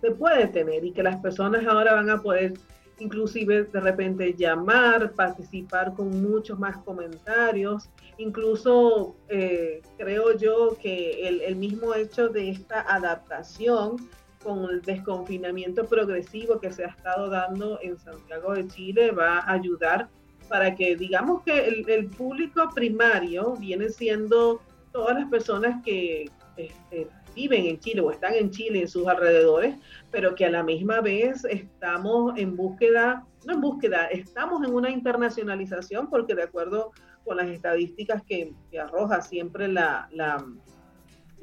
se 0.03 0.11
puede 0.11 0.47
tener 0.47 0.83
y 0.83 0.91
que 0.91 1.01
las 1.01 1.15
personas 1.21 1.65
ahora 1.65 1.93
van 1.93 2.09
a 2.09 2.21
poder 2.21 2.53
inclusive 2.99 3.63
de 3.63 3.79
repente 3.79 4.33
llamar, 4.33 5.13
participar 5.13 5.93
con 5.93 6.21
muchos 6.21 6.59
más 6.59 6.77
comentarios, 6.79 7.89
incluso 8.17 9.15
eh, 9.29 9.81
creo 9.97 10.37
yo 10.37 10.77
que 10.81 11.27
el, 11.27 11.55
mismo 11.55 11.95
hecho 11.95 12.27
de 12.27 12.49
esta 12.49 12.81
adaptación 12.81 13.95
con 14.43 14.69
el 14.69 14.81
desconfinamiento 14.81 15.85
progresivo 15.85 16.59
que 16.59 16.71
se 16.71 16.83
ha 16.83 16.89
estado 16.89 17.29
dando 17.29 17.79
en 17.81 17.97
Santiago 17.97 18.53
de 18.53 18.67
Chile 18.67 19.11
va 19.11 19.39
a 19.39 19.53
ayudar 19.53 20.09
para 20.49 20.75
que 20.75 20.97
digamos 20.97 21.43
que 21.43 21.83
el, 21.87 22.09
público 22.09 22.69
primario 22.75 23.55
viene 23.55 23.89
siendo 23.89 24.61
todas 24.91 25.15
las 25.15 25.29
personas 25.29 25.81
que 25.83 26.29
este, 26.57 27.07
viven 27.35 27.65
en 27.65 27.79
Chile 27.79 28.01
o 28.01 28.11
están 28.11 28.33
en 28.33 28.51
Chile 28.51 28.81
en 28.81 28.87
sus 28.87 29.07
alrededores, 29.07 29.75
pero 30.11 30.35
que 30.35 30.45
a 30.45 30.49
la 30.49 30.63
misma 30.63 31.01
vez 31.01 31.43
estamos 31.45 32.37
en 32.37 32.55
búsqueda, 32.55 33.25
no 33.45 33.53
en 33.53 33.61
búsqueda, 33.61 34.07
estamos 34.07 34.65
en 34.67 34.73
una 34.73 34.89
internacionalización 34.89 36.09
porque 36.09 36.35
de 36.35 36.43
acuerdo 36.43 36.91
con 37.23 37.37
las 37.37 37.47
estadísticas 37.47 38.21
que, 38.23 38.53
arroja 38.79 39.21
siempre 39.21 39.67
la, 39.67 40.09
la, 40.11 40.45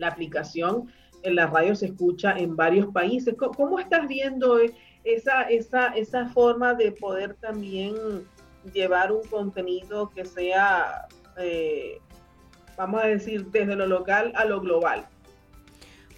aplicación, 0.03 0.91
en 1.23 1.37
la 1.37 1.47
radio 1.47 1.75
se 1.75 1.87
escucha 1.87 2.33
en 2.33 2.57
varios 2.57 2.87
países. 2.93 3.35
¿Cómo, 3.37 3.79
estás 3.79 4.09
viendo 4.09 4.59
esa, 5.05 5.43
esa, 5.43 5.89
esa 5.89 6.29
forma 6.29 6.75
de 6.75 6.93
poder 6.93 7.35
también 7.35 7.95
llevar 8.73 9.13
un 9.13 9.27
contenido 9.29 10.11
que 10.11 10.25
sea, 10.25 11.07
eh, 11.39 11.99
vamos 12.77 13.03
a 13.03 13.07
decir, 13.07 13.47
desde 13.47 13.77
lo 13.77 13.87
local 13.87 14.33
a 14.35 14.45
lo 14.45 14.61
global? 14.61 15.07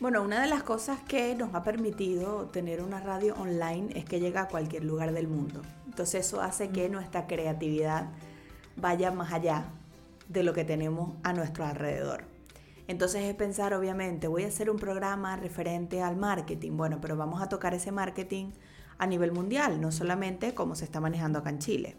Bueno, 0.03 0.21
una 0.25 0.43
de 0.43 0.49
las 0.49 0.65
cosas 0.65 0.99
que 1.07 1.33
nos 1.37 1.55
ha 1.55 1.63
permitido 1.63 2.47
tener 2.47 2.83
una 2.83 2.99
radio 2.99 3.37
online 3.37 3.91
es 3.95 4.05
que 4.05 4.19
llega 4.19 4.43
a 4.43 4.49
cualquier 4.49 4.83
lugar 4.83 5.13
del 5.13 5.29
mundo. 5.29 5.63
Entonces 5.87 6.27
eso 6.27 6.41
hace 6.41 6.71
que 6.71 6.89
nuestra 6.89 7.29
creatividad 7.29 8.09
vaya 8.75 9.13
más 9.13 9.33
allá 9.33 9.67
de 10.29 10.43
lo 10.43 10.55
que 10.55 10.65
tenemos 10.65 11.15
a 11.23 11.33
nuestro 11.33 11.65
alrededor. 11.65 12.25
Entonces 12.89 13.23
es 13.23 13.35
pensar, 13.37 13.75
obviamente, 13.75 14.27
voy 14.27 14.43
a 14.43 14.49
hacer 14.49 14.71
un 14.71 14.77
programa 14.77 15.37
referente 15.37 16.03
al 16.03 16.17
marketing. 16.17 16.77
Bueno, 16.77 16.99
pero 17.01 17.17
vamos 17.17 17.41
a 17.41 17.49
tocar 17.49 17.73
ese 17.73 17.93
marketing 17.93 18.51
a 18.99 19.07
nivel 19.07 19.31
mundial, 19.31 19.81
no 19.81 19.93
solamente 19.93 20.53
como 20.53 20.75
se 20.75 20.85
está 20.85 21.01
manejando 21.01 21.39
acá 21.39 21.51
en 21.51 21.61
Chile. 21.61 21.97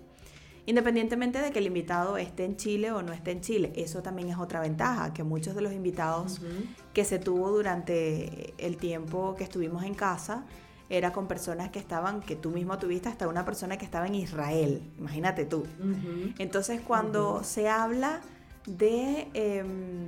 Independientemente 0.65 1.39
de 1.39 1.51
que 1.51 1.59
el 1.59 1.67
invitado 1.67 2.17
esté 2.17 2.45
en 2.45 2.55
Chile 2.55 2.91
o 2.91 3.01
no 3.01 3.11
esté 3.11 3.31
en 3.31 3.41
Chile, 3.41 3.73
eso 3.75 4.01
también 4.01 4.29
es 4.29 4.37
otra 4.37 4.61
ventaja, 4.61 5.13
que 5.13 5.23
muchos 5.23 5.55
de 5.55 5.61
los 5.61 5.73
invitados 5.73 6.39
que 6.93 7.03
se 7.03 7.19
tuvo 7.19 7.51
durante 7.51 8.53
el 8.57 8.77
tiempo 8.77 9.35
que 9.37 9.43
estuvimos 9.43 9.83
en 9.83 9.93
casa 9.93 10.45
era 10.89 11.11
con 11.11 11.27
personas 11.27 11.69
que 11.69 11.79
estaban, 11.79 12.21
que 12.21 12.35
tú 12.35 12.51
mismo 12.51 12.77
tuviste 12.77 13.09
hasta 13.09 13.27
una 13.27 13.43
persona 13.43 13.77
que 13.77 13.85
estaba 13.85 14.07
en 14.07 14.15
Israel, 14.15 14.81
imagínate 14.97 15.45
tú. 15.45 15.65
Entonces 16.37 16.81
cuando 16.81 17.43
se 17.43 17.67
habla 17.67 18.21
de 18.65 19.27
em, 19.33 20.05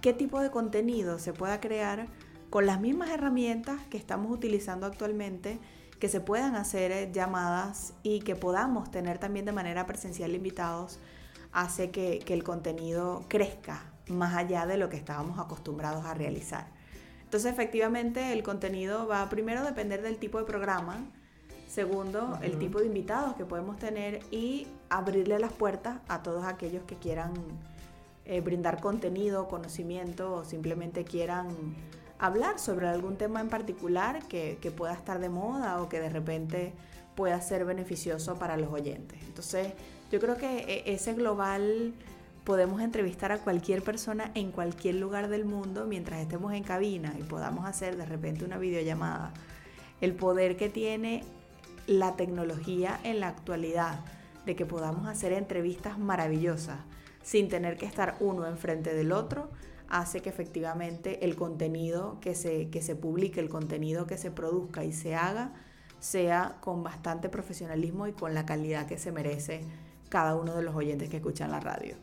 qué 0.00 0.12
tipo 0.12 0.40
de 0.40 0.50
contenido 0.50 1.18
se 1.18 1.32
pueda 1.32 1.60
crear 1.60 2.08
con 2.50 2.66
las 2.66 2.80
mismas 2.80 3.10
herramientas 3.10 3.80
que 3.88 3.96
estamos 3.96 4.32
utilizando 4.32 4.86
actualmente, 4.86 5.58
que 6.02 6.08
se 6.08 6.20
puedan 6.20 6.56
hacer 6.56 6.90
eh, 6.90 7.10
llamadas 7.12 7.94
y 8.02 8.22
que 8.22 8.34
podamos 8.34 8.90
tener 8.90 9.18
también 9.18 9.44
de 9.46 9.52
manera 9.52 9.86
presencial 9.86 10.34
invitados, 10.34 10.98
hace 11.52 11.92
que, 11.92 12.24
el 12.26 12.42
contenido 12.42 13.24
crezca 13.28 13.84
más 14.08 14.34
allá 14.34 14.66
de 14.66 14.78
lo 14.78 14.88
que 14.88 14.96
estábamos 14.96 15.38
acostumbrados 15.38 16.04
a 16.04 16.12
realizar. 16.12 16.66
Entonces, 17.22 17.52
efectivamente, 17.52 18.32
el 18.32 18.42
contenido 18.42 19.06
va 19.06 19.28
primero 19.28 19.60
a 19.60 19.62
depender 19.62 20.02
del 20.02 20.16
tipo 20.16 20.38
de 20.38 20.44
programa, 20.44 21.06
segundo, 21.68 22.36
el 22.42 22.58
tipo 22.58 22.80
de 22.80 22.86
invitados 22.86 23.36
que 23.36 23.44
podemos 23.44 23.78
tener 23.78 24.24
y 24.32 24.66
abrirle 24.88 25.38
las 25.38 25.52
puertas 25.52 26.00
a 26.08 26.24
todos 26.24 26.44
aquellos 26.44 26.82
que 26.82 26.96
quieran 26.96 27.32
eh, 28.24 28.40
brindar 28.40 28.80
contenido, 28.80 29.46
conocimiento 29.46 30.34
o 30.34 30.44
simplemente 30.44 31.04
quieran 31.04 31.46
hablar 32.22 32.60
sobre 32.60 32.86
algún 32.86 33.16
tema 33.16 33.40
en 33.40 33.48
particular 33.48 34.22
que, 34.28 34.56
pueda 34.76 34.94
estar 34.94 35.18
de 35.18 35.28
moda 35.28 35.82
o 35.82 35.88
que 35.88 35.98
de 35.98 36.08
repente 36.08 36.72
pueda 37.16 37.40
ser 37.40 37.64
beneficioso 37.64 38.36
para 38.38 38.56
los 38.56 38.72
oyentes. 38.72 39.18
Entonces, 39.24 39.72
yo 40.12 40.20
creo 40.20 40.36
que 40.36 40.58
e, 40.58 40.94
ese 40.94 41.14
global 41.14 41.92
podemos 42.44 42.80
entrevistar 42.80 43.32
a 43.32 43.38
cualquier 43.38 43.82
persona 43.82 44.30
en 44.36 44.52
cualquier 44.52 44.94
lugar 44.94 45.28
del 45.28 45.44
mundo 45.44 45.84
mientras 45.86 46.20
estemos 46.20 46.52
en 46.52 46.62
cabina 46.62 47.12
y 47.18 47.24
podamos 47.24 47.66
hacer 47.66 47.96
de 47.96 48.06
repente 48.06 48.44
una 48.44 48.56
videollamada. 48.56 49.32
El 50.00 50.14
poder 50.14 50.56
que 50.56 50.68
tiene 50.68 51.24
la 51.88 52.14
tecnología 52.14 53.00
en 53.02 53.18
la 53.18 53.28
actualidad 53.28 53.98
de 54.46 54.54
que 54.54 54.64
podamos 54.64 55.08
hacer 55.08 55.32
entrevistas 55.32 55.98
maravillosas 55.98 56.78
sin 57.24 57.48
tener 57.48 57.76
que 57.76 57.86
estar 57.86 58.14
uno 58.20 58.46
enfrente 58.46 58.94
del 58.94 59.10
otro, 59.10 59.48
hace 59.92 60.22
que 60.22 60.30
efectivamente 60.30 61.24
el 61.24 61.36
contenido 61.36 62.18
que 62.20 62.34
se, 62.34 62.70
que 62.70 62.80
se 62.80 62.96
publique, 62.96 63.40
el 63.40 63.50
contenido 63.50 64.06
que 64.06 64.16
se 64.16 64.30
produzca 64.30 64.84
y 64.84 64.92
se 64.92 65.14
haga, 65.14 65.52
sea 66.00 66.56
con 66.60 66.82
bastante 66.82 67.28
profesionalismo 67.28 68.06
y 68.06 68.12
con 68.12 68.32
la 68.32 68.46
calidad 68.46 68.86
que 68.86 68.96
se 68.96 69.12
merece 69.12 69.60
cada 70.08 70.34
uno 70.34 70.56
de 70.56 70.62
los 70.62 70.74
oyentes 70.74 71.10
que 71.10 71.18
escuchan 71.18 71.50
la 71.50 71.60
radio. 71.60 71.94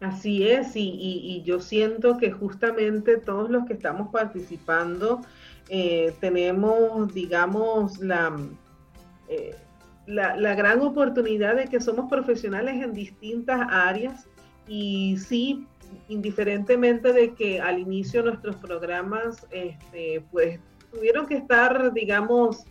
Así 0.00 0.48
es, 0.48 0.72
y, 0.74 1.42
yo 1.44 1.60
siento 1.60 2.16
que 2.16 2.32
justamente 2.32 3.18
todos 3.18 3.50
los 3.50 3.66
que 3.66 3.74
estamos 3.74 4.08
participando 4.08 5.20
eh, 5.68 6.14
tenemos, 6.20 7.12
digamos, 7.12 7.98
la, 7.98 8.34
eh, 9.28 9.54
la, 10.06 10.36
la, 10.36 10.54
gran 10.54 10.80
oportunidad 10.80 11.54
de 11.54 11.66
que 11.66 11.80
somos 11.80 12.08
profesionales 12.08 12.82
en 12.82 12.94
distintas 12.94 13.60
áreas 13.70 14.26
y 14.66 15.18
sí 15.18 15.66
indiferentemente 16.10 17.12
de 17.12 17.34
que 17.34 17.60
al 17.60 17.78
inicio 17.78 18.22
nuestros 18.22 18.56
programas, 18.56 19.46
este, 19.50 20.22
pues, 20.30 20.58
tuvieron 20.92 21.26
que 21.26 21.36
estar, 21.36 21.92
digamos, 21.92 22.64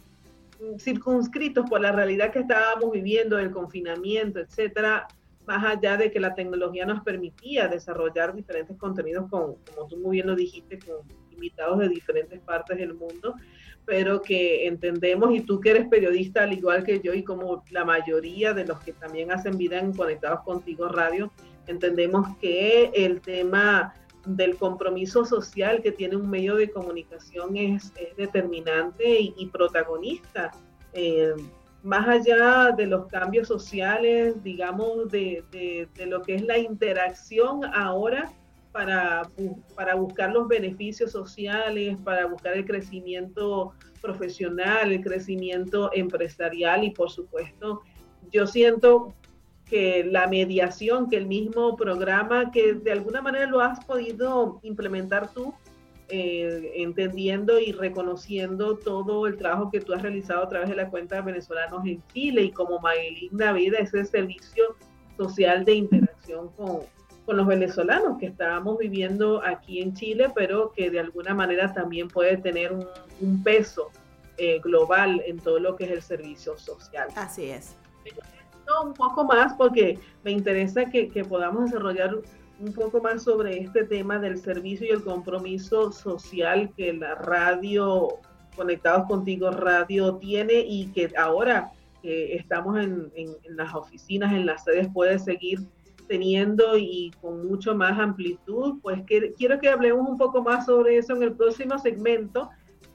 circunscritos 0.77 1.67
por 1.69 1.79
la 1.79 1.93
realidad 1.93 2.31
que 2.31 2.39
estábamos 2.39 2.91
viviendo, 2.91 3.39
el 3.39 3.51
confinamiento, 3.51 4.39
etcétera, 4.39 5.07
más 5.47 5.65
allá 5.65 5.97
de 5.97 6.11
que 6.11 6.19
la 6.19 6.35
tecnología 6.35 6.85
nos 6.85 7.01
permitía 7.01 7.67
desarrollar 7.67 8.35
diferentes 8.35 8.77
contenidos, 8.77 9.29
con, 9.29 9.55
como 9.55 9.87
tú 9.87 9.97
muy 9.97 10.17
bien 10.17 10.27
lo 10.27 10.35
dijiste, 10.35 10.77
con 10.79 10.97
invitados 11.31 11.79
de 11.79 11.87
diferentes 11.87 12.39
partes 12.41 12.77
del 12.77 12.93
mundo, 12.93 13.35
pero 13.85 14.21
que 14.21 14.67
entendemos, 14.67 15.33
y 15.33 15.41
tú 15.41 15.61
que 15.61 15.71
eres 15.71 15.87
periodista 15.87 16.43
al 16.43 16.53
igual 16.53 16.83
que 16.83 16.99
yo 16.99 17.13
y 17.13 17.23
como 17.23 17.63
la 17.71 17.85
mayoría 17.85 18.53
de 18.53 18.65
los 18.65 18.79
que 18.81 18.91
también 18.91 19.31
hacen 19.31 19.57
vida 19.57 19.79
en 19.79 19.93
Conectados 19.93 20.41
Contigo 20.41 20.89
Radio, 20.89 21.31
Entendemos 21.69 22.35
que 22.37 22.91
el 22.95 23.21
tema 23.21 23.93
del 24.25 24.57
compromiso 24.57 25.23
social 25.23 25.81
que 25.83 25.91
tiene 25.91 26.15
un 26.15 26.27
medio 26.27 26.55
de 26.55 26.71
comunicación 26.71 27.55
es, 27.55 27.93
determinante 28.17 29.19
y, 29.19 29.45
protagonista. 29.47 30.51
Eh, 30.93 31.35
más 31.83 32.07
allá 32.07 32.71
de 32.75 32.87
los 32.87 33.05
cambios 33.07 33.47
sociales, 33.47 34.43
digamos, 34.43 35.09
de, 35.09 35.87
lo 36.07 36.23
que 36.23 36.35
es 36.35 36.41
la 36.43 36.57
interacción 36.57 37.63
ahora 37.65 38.31
para, 38.71 39.29
para 39.75 39.93
buscar 39.93 40.31
los 40.31 40.47
beneficios 40.47 41.11
sociales, 41.11 41.97
para 42.03 42.25
buscar 42.25 42.53
el 42.53 42.65
crecimiento 42.65 43.73
profesional, 44.01 44.91
el 44.91 45.03
crecimiento 45.03 45.91
empresarial 45.93 46.83
y 46.83 46.89
por 46.89 47.11
supuesto, 47.11 47.81
yo 48.31 48.47
siento 48.47 49.13
que 49.69 50.03
la 50.03 50.27
mediación, 50.27 51.09
que 51.09 51.17
el 51.17 51.27
mismo 51.27 51.77
programa, 51.77 52.51
que 52.51 52.73
de 52.73 52.91
alguna 52.91 53.21
manera 53.21 53.45
lo 53.45 53.61
has 53.61 53.83
podido 53.85 54.59
implementar 54.63 55.31
tú, 55.31 55.53
eh, 56.09 56.71
entendiendo 56.77 57.59
y 57.59 57.71
reconociendo 57.71 58.77
todo 58.77 59.27
el 59.27 59.37
trabajo 59.37 59.69
que 59.69 59.79
tú 59.79 59.93
has 59.93 60.01
realizado 60.01 60.43
a 60.43 60.49
través 60.49 60.69
de 60.69 60.75
la 60.75 60.89
cuenta 60.89 61.17
de 61.17 61.21
venezolanos 61.21 61.85
en 61.85 62.01
Chile 62.11 62.45
y 62.45 62.51
como 62.51 62.79
Maylin 62.79 63.37
Vida, 63.55 63.77
ese 63.77 64.03
servicio 64.05 64.75
social 65.17 65.63
de 65.65 65.75
interacción 65.75 66.49
con, 66.57 66.79
con 67.27 67.37
los 67.37 67.45
venezolanos 67.45 68.17
que 68.17 68.25
estábamos 68.25 68.79
viviendo 68.79 69.43
aquí 69.45 69.83
en 69.83 69.93
Chile, 69.93 70.31
pero 70.33 70.71
que 70.71 70.89
de 70.89 70.99
alguna 70.99 71.35
manera 71.35 71.71
también 71.73 72.07
puede 72.07 72.37
tener 72.37 72.73
un, 72.73 73.43
peso 73.43 73.91
eh, 74.37 74.59
global 74.63 75.21
en 75.27 75.37
todo 75.37 75.59
lo 75.59 75.75
que 75.75 75.83
es 75.83 75.91
el 75.91 76.01
servicio 76.01 76.57
social. 76.57 77.09
Así 77.15 77.51
es 77.51 77.75
un 78.83 78.93
poco 78.93 79.23
más 79.23 79.53
porque 79.53 79.99
me 80.23 80.31
interesa 80.31 80.85
que, 80.89 81.09
podamos 81.27 81.65
desarrollar 81.65 82.15
un 82.59 82.73
poco 82.73 83.01
más 83.01 83.23
sobre 83.23 83.59
este 83.59 83.85
tema 83.85 84.19
del 84.19 84.37
servicio 84.37 84.87
y 84.87 84.91
el 84.91 85.03
compromiso 85.03 85.91
social 85.91 86.71
que 86.75 86.93
la 86.93 87.15
radio, 87.15 88.09
Conectados 88.55 89.07
Contigo 89.07 89.51
Radio 89.51 90.15
tiene 90.15 90.59
y 90.59 90.87
que 90.91 91.11
ahora 91.17 91.71
que 92.01 92.35
estamos 92.35 92.77
en, 92.77 93.11
las 93.49 93.73
oficinas, 93.73 94.33
en 94.33 94.45
las 94.45 94.63
sedes, 94.63 94.87
puede 94.93 95.19
seguir 95.19 95.59
teniendo 96.07 96.77
y 96.77 97.11
con 97.21 97.47
mucho 97.47 97.75
más 97.75 97.97
amplitud. 97.99 98.79
Pues 98.81 99.01
que, 99.03 99.33
quiero 99.33 99.59
que 99.59 99.69
hablemos 99.69 100.07
un 100.07 100.17
poco 100.17 100.41
más 100.41 100.65
sobre 100.65 100.97
eso 100.97 101.15
en 101.15 101.23
el 101.23 101.33
próximo 101.33 101.77
segmento, 101.77 102.49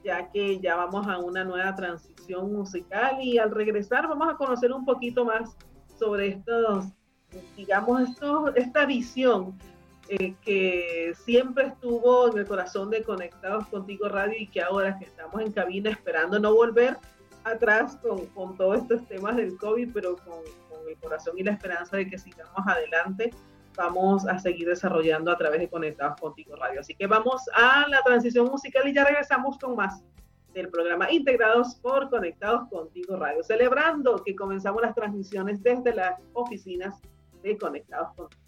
ya 0.05 0.31
que 0.31 0.61
ya 0.61 0.77
vamos 0.77 1.07
a 1.09 1.19
una 1.19 1.45
nueva 1.45 1.75
transición 1.75 2.53
musical 2.53 3.17
y 3.21 3.39
al 3.39 3.51
regresar 3.51 4.07
vamos 4.07 4.29
a 4.33 4.37
conocer 4.37 4.73
un 4.73 4.85
poquito 4.85 5.25
más 5.25 5.57
sobre 5.99 6.29
estos, 6.29 6.87
digamos, 7.57 8.03
esto, 8.03 8.55
esta 8.55 8.85
visión 8.85 9.59
eh, 10.09 10.35
que 10.43 11.15
siempre 11.25 11.69
estuvo 11.69 12.31
en 12.31 12.39
el 12.39 12.47
corazón 12.47 12.91
de 12.91 13.03
Conectados 13.03 13.67
Contigo 13.69 14.09
Radio 14.09 14.35
y 14.39 14.47
que 14.47 14.61
ahora 14.61 14.99
que 14.99 15.07
estamos 15.07 15.41
en 15.41 15.53
cabina 15.53 15.91
esperando 15.91 16.39
no 16.39 16.55
volver 16.55 16.99
atrás 17.45 17.97
con, 18.03 18.27
con 18.27 18.57
todos 18.57 18.83
estos 18.83 19.07
temas 19.09 19.37
del 19.37 19.57
COVID, 19.57 19.91
pero 19.95 20.17
con, 20.17 20.41
con, 20.69 20.89
el 20.89 20.97
corazón 20.99 21.39
y 21.39 21.43
la 21.43 21.53
esperanza 21.53 21.97
de 21.97 22.11
que 22.11 22.19
sigamos 22.19 22.67
adelante, 22.67 23.31
vamos 23.77 24.27
a 24.27 24.39
seguir 24.39 24.69
desarrollando 24.69 25.31
a 25.31 25.37
través 25.37 25.61
de 25.61 25.69
Conectados 25.69 26.21
Contigo 26.21 26.57
Radio. 26.57 26.81
Así 26.81 26.95
que 26.95 27.07
vamos 27.07 27.43
a 27.55 27.87
la 27.89 28.03
transición 28.03 28.47
musical 28.47 28.87
y 28.89 28.95
ya 28.95 29.05
regresamos 29.05 29.59
con 29.59 29.77
más 29.77 30.03
del 30.53 30.69
programa 30.69 31.11
Integrados 31.11 31.75
por 31.77 32.09
Conectados 32.09 32.69
Contigo 32.69 33.17
Radio, 33.17 33.43
celebrando 33.43 34.23
que 34.23 34.37
comenzamos 34.37 34.83
las 34.83 34.95
transmisiones 34.95 35.63
desde 35.63 35.95
las 35.95 36.21
oficinas 36.33 37.01
de 37.43 37.59
Conectados 37.59 38.15
Contigo. 38.15 38.45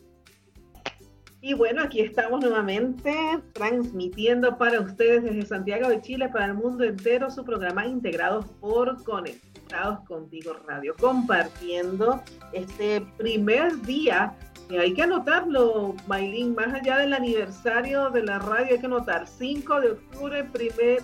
Y 1.43 1.55
bueno, 1.55 1.83
aquí 1.83 2.01
estamos 2.01 2.41
nuevamente 2.41 3.15
transmitiendo 3.53 4.57
para 4.57 4.81
ustedes 4.81 5.23
desde 5.23 5.47
Santiago 5.47 5.89
de 5.89 6.01
Chile, 6.01 6.29
para 6.29 6.47
el 6.47 6.55
mundo 6.55 6.83
entero, 6.83 7.31
su 7.31 7.45
programa 7.45 7.87
Integrados 7.87 8.47
por 8.61 9.03
Conectados 9.05 10.01
Contigo 10.07 10.55
Radio, 10.67 10.95
compartiendo 10.99 12.23
este 12.53 13.03
primer 13.19 13.81
día 13.83 14.35
hay 14.75 14.95
que 14.95 15.03
anotarlo, 15.03 15.95
Maylin, 16.07 16.55
más 16.55 16.75
allá 16.75 16.99
del 16.99 17.13
aniversario 17.13 18.11
de 18.11 18.23
la 18.23 18.39
radio, 18.39 18.75
hay 18.75 18.81
que 18.81 18.87
anotar 18.87 19.27
5 19.27 19.81
de 19.81 19.91
octubre, 19.93 20.45
primer 20.45 21.03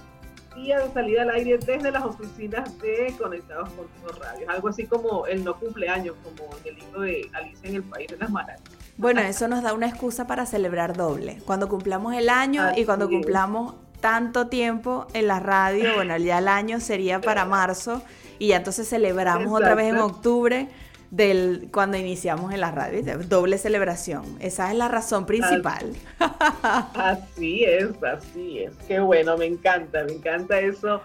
día 0.57 0.81
de 0.81 0.93
salida 0.93 1.23
al 1.23 1.31
aire 1.31 1.59
desde 1.59 1.91
las 1.91 2.05
oficinas 2.05 2.79
de 2.79 3.15
Conectados 3.19 3.69
Contigo 3.71 4.09
Radio. 4.21 4.51
Algo 4.51 4.69
así 4.69 4.87
como 4.87 5.27
el 5.27 5.45
no 5.45 5.59
cumpleaños, 5.59 6.17
como 6.23 6.51
en 6.59 6.69
el 6.69 6.81
libro 6.81 7.01
de 7.03 7.31
Alicia 7.33 7.69
en 7.69 7.77
el 7.77 7.83
País 7.83 8.09
de 8.09 8.17
las 8.19 8.31
Maravillas. 8.31 8.71
Bueno, 8.97 9.21
eso 9.23 9.49
nos 9.49 9.63
da 9.63 9.73
una 9.73 9.89
excusa 9.89 10.27
para 10.27 10.45
celebrar 10.45 10.97
doble. 10.97 11.39
Cuando 11.47 11.69
cumplamos 11.69 12.15
el 12.15 12.29
año 12.29 12.73
y 12.77 12.85
cuando 12.85 13.09
cumplamos 13.09 13.75
tanto 14.01 14.49
tiempo 14.49 15.07
en 15.15 15.29
la 15.29 15.41
radio, 15.41 15.95
bueno, 15.95 16.17
ya 16.19 16.39
el 16.39 16.49
año 16.49 16.81
sería 16.81 17.21
para 17.21 17.45
marzo 17.45 18.03
y 18.39 18.49
ya 18.49 18.57
entonces 18.57 18.89
celebramos 18.89 19.53
otra 19.53 19.75
vez 19.75 19.93
en 19.93 19.99
octubre 19.99 20.69
del 21.13 21.69
cuando 21.71 21.99
iniciamos 21.99 22.55
en 22.55 22.61
la 22.61 22.71
radio, 22.71 23.03
doble 23.29 23.59
celebración. 23.59 24.25
Esa 24.41 24.71
es 24.73 24.79
la 24.79 24.89
razón 24.89 25.27
principal. 25.27 25.93
Así 26.19 27.65
es, 27.65 27.91
así 28.03 28.61
es. 28.61 28.75
Qué 28.89 28.99
bueno, 28.99 29.37
me 29.37 29.45
encanta, 29.45 30.05
me 30.05 30.13
encanta 30.15 30.59
eso. 30.59 31.03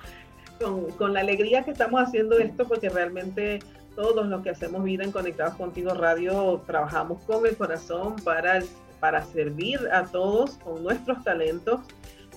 Con, 0.61 0.91
con, 0.91 1.13
la 1.13 1.19
alegría 1.19 1.63
que 1.63 1.71
estamos 1.71 2.01
haciendo 2.01 2.39
esto, 2.39 2.65
porque 2.67 2.89
realmente 2.89 3.59
todos 3.95 4.25
los 4.27 4.41
que 4.43 4.51
hacemos 4.51 4.83
vida 4.83 5.03
en 5.03 5.11
Conectados 5.11 5.55
Contigo 5.55 5.93
Radio 5.93 6.63
trabajamos 6.65 7.21
con 7.23 7.45
el 7.45 7.57
corazón 7.57 8.15
para, 8.23 8.63
para 9.01 9.23
servir 9.25 9.79
a 9.91 10.05
todos 10.05 10.51
con 10.63 10.83
nuestros 10.83 11.21
talentos 11.25 11.81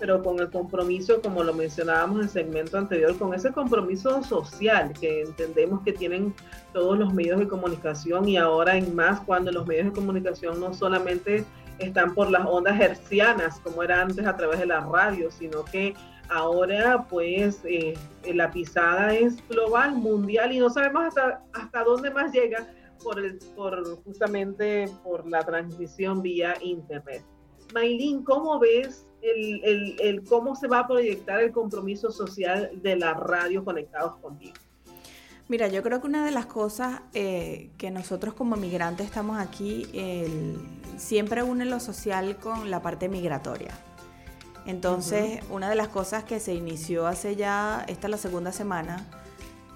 pero 0.00 0.22
con 0.22 0.40
el 0.40 0.50
compromiso, 0.50 1.20
como 1.20 1.44
lo 1.44 1.52
mencionábamos 1.52 2.16
en 2.16 2.22
el 2.24 2.30
segmento 2.30 2.78
anterior, 2.78 3.16
con 3.18 3.34
ese 3.34 3.52
compromiso 3.52 4.24
social 4.24 4.92
que 4.98 5.20
entendemos 5.20 5.82
que 5.82 5.92
tienen 5.92 6.34
todos 6.72 6.98
los 6.98 7.12
medios 7.12 7.38
de 7.38 7.46
comunicación 7.46 8.26
y 8.26 8.38
ahora 8.38 8.76
en 8.76 8.96
más 8.96 9.20
cuando 9.20 9.52
los 9.52 9.66
medios 9.66 9.86
de 9.86 9.92
comunicación 9.92 10.58
no 10.58 10.72
solamente 10.72 11.44
están 11.78 12.14
por 12.14 12.30
las 12.30 12.46
ondas 12.46 12.80
hercianas 12.80 13.60
como 13.60 13.82
era 13.82 14.00
antes 14.00 14.26
a 14.26 14.36
través 14.36 14.58
de 14.58 14.66
la 14.66 14.80
radio, 14.80 15.30
sino 15.30 15.64
que 15.66 15.94
ahora 16.30 17.06
pues 17.08 17.60
eh, 17.64 17.94
la 18.32 18.50
pisada 18.50 19.14
es 19.14 19.46
global, 19.48 19.94
mundial 19.96 20.52
y 20.52 20.60
no 20.60 20.70
sabemos 20.70 21.04
hasta, 21.08 21.42
hasta 21.52 21.84
dónde 21.84 22.10
más 22.10 22.32
llega 22.32 22.66
por, 23.02 23.18
el, 23.18 23.38
por 23.54 24.02
justamente 24.02 24.88
por 25.02 25.28
la 25.28 25.44
transmisión 25.44 26.22
vía 26.22 26.54
internet. 26.62 27.22
Maylin, 27.74 28.24
¿cómo 28.24 28.58
ves 28.58 29.06
el, 29.22 30.22
cómo 30.28 30.56
se 30.56 30.68
va 30.68 30.80
a 30.80 30.87
proyectar 30.87 31.40
el 31.40 31.52
compromiso 31.52 32.11
social 32.11 32.70
de 32.83 32.96
la 32.96 33.14
radio 33.14 33.64
conectados 33.64 34.16
contigo? 34.16 34.54
Mira, 35.48 35.68
yo 35.68 35.83
creo 35.83 36.00
que 36.00 36.06
una 36.06 36.24
de 36.24 36.30
las 36.30 36.46
cosas 36.46 37.00
eh, 37.12 37.70
que 37.76 37.90
nosotros 37.90 38.35
como 38.35 38.56
migrantes 38.56 39.06
estamos 39.06 39.38
aquí, 39.38 39.87
siempre 40.96 41.42
une 41.42 41.64
lo 41.64 41.80
social 41.80 42.37
con 42.37 42.70
la 42.70 42.83
parte 42.83 43.09
migratoria. 43.09 43.72
Entonces, 44.66 45.40
una 45.50 45.68
de 45.68 45.74
las 45.74 45.88
cosas 45.88 46.24
que 46.24 46.38
se 46.38 46.54
inició 46.54 47.06
hace 47.06 47.35
ya, 47.35 47.85
esta 47.88 48.06
es 48.06 48.11
la 48.11 48.18
segunda 48.18 48.52
semana, 48.52 49.06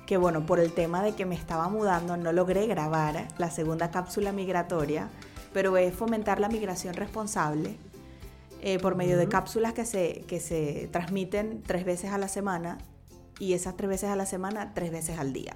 que 0.07 0.17
bueno, 0.17 0.45
por 0.45 0.61
el 0.61 0.73
tema 0.73 1.03
de 1.03 1.15
que 1.15 1.25
me 1.25 1.35
estaba 1.35 1.69
mudando, 1.69 2.17
no 2.17 2.33
logré 2.33 2.67
grabar 2.67 3.27
la 3.39 3.51
segunda 3.51 3.91
cápsula 3.91 4.33
migratoria, 4.33 5.09
pero 5.53 5.77
es 5.77 5.95
fomentar 5.95 6.41
la 6.41 6.49
migración 6.49 6.95
responsable 6.95 7.77
eh, 8.67 8.79
por 8.79 8.95
medio 8.95 9.19
de 9.19 9.29
cápsulas 9.29 9.75
que 9.75 9.85
se, 9.85 10.25
que 10.27 10.41
se 10.41 10.89
transmiten 10.91 11.63
tres 11.63 11.85
veces 11.85 12.13
a 12.13 12.17
la 12.17 12.29
semana 12.29 12.79
y 13.39 13.53
esas 13.53 13.77
tres 13.77 13.91
veces 13.91 14.09
a 14.09 14.17
la 14.17 14.25
semana, 14.25 14.73
tres 14.73 14.91
veces 14.91 15.19
al 15.19 15.35
día. 15.35 15.55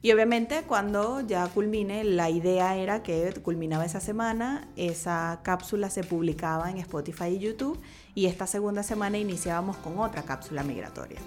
Y 0.00 0.12
obviamente 0.12 0.62
cuando 0.62 1.20
ya 1.20 1.46
culmine, 1.48 2.04
la 2.04 2.30
idea 2.30 2.74
era 2.74 3.02
que 3.02 3.34
culminaba 3.42 3.84
esa 3.84 4.00
semana, 4.00 4.66
esa 4.76 5.40
cápsula 5.42 5.90
se 5.90 6.04
publicaba 6.04 6.70
en 6.70 6.78
Spotify 6.78 7.26
y 7.26 7.38
YouTube 7.38 7.78
y 8.14 8.24
esta 8.24 8.46
segunda 8.46 8.82
semana 8.82 9.18
iniciábamos 9.18 9.76
con 9.76 9.98
otra 9.98 10.22
cápsula 10.22 10.62
migratoria. 10.62 11.20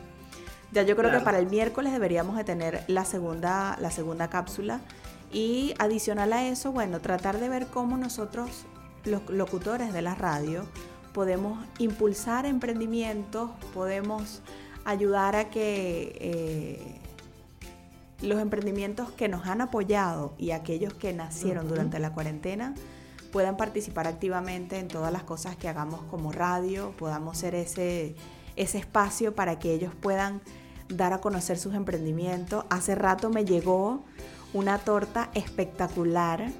Ya 0.71 0.81
yo 0.81 0.95
creo 0.95 1.11
que 1.11 1.19
para 1.19 1.37
el 1.37 1.45
miércoles 1.45 1.93
deberíamos 1.93 2.35
de 2.35 2.45
tener 2.45 2.83
la 2.87 3.05
segunda, 3.05 3.77
la 3.79 3.91
segunda 3.91 4.31
cápsula 4.31 4.81
y 5.31 5.75
adicional 5.77 6.33
a 6.33 6.47
eso, 6.47 6.71
bueno, 6.71 6.99
tratar 6.99 7.39
de 7.39 7.47
ver 7.47 7.67
cómo 7.67 7.95
nosotros 7.95 8.65
los 9.05 9.29
locutores 9.29 9.93
de 9.93 10.01
la 10.01 10.15
radio 10.15 10.65
podemos 11.13 11.59
impulsar 11.79 12.45
emprendimientos, 12.45 13.49
podemos 13.73 14.41
ayudar 14.85 15.35
a 15.35 15.49
que 15.49 16.15
eh, 16.19 16.99
los 18.21 18.39
emprendimientos 18.39 19.11
que 19.11 19.27
nos 19.27 19.45
han 19.47 19.61
apoyado 19.61 20.33
y 20.37 20.51
aquellos 20.51 20.93
que 20.93 21.13
nacieron 21.13 21.67
durante 21.67 21.99
la 21.99 22.13
cuarentena 22.13 22.73
puedan 23.31 23.57
participar 23.57 24.07
activamente 24.07 24.79
en 24.79 24.87
todas 24.87 25.11
las 25.11 25.23
cosas 25.23 25.55
que 25.55 25.69
hagamos 25.69 26.01
como 26.03 26.31
radio, 26.31 26.93
podamos 26.97 27.37
ser 27.37 27.55
ese, 27.55 28.15
ese 28.55 28.77
espacio 28.79 29.35
para 29.35 29.59
que 29.59 29.73
ellos 29.73 29.93
puedan 29.99 30.41
dar 30.89 31.13
a 31.13 31.21
conocer 31.21 31.57
sus 31.57 31.75
emprendimientos. 31.75 32.65
Hace 32.69 32.95
rato 32.95 33.29
me 33.29 33.45
llegó 33.45 34.03
una 34.53 34.79
torta 34.79 35.29
espectacular 35.35 36.51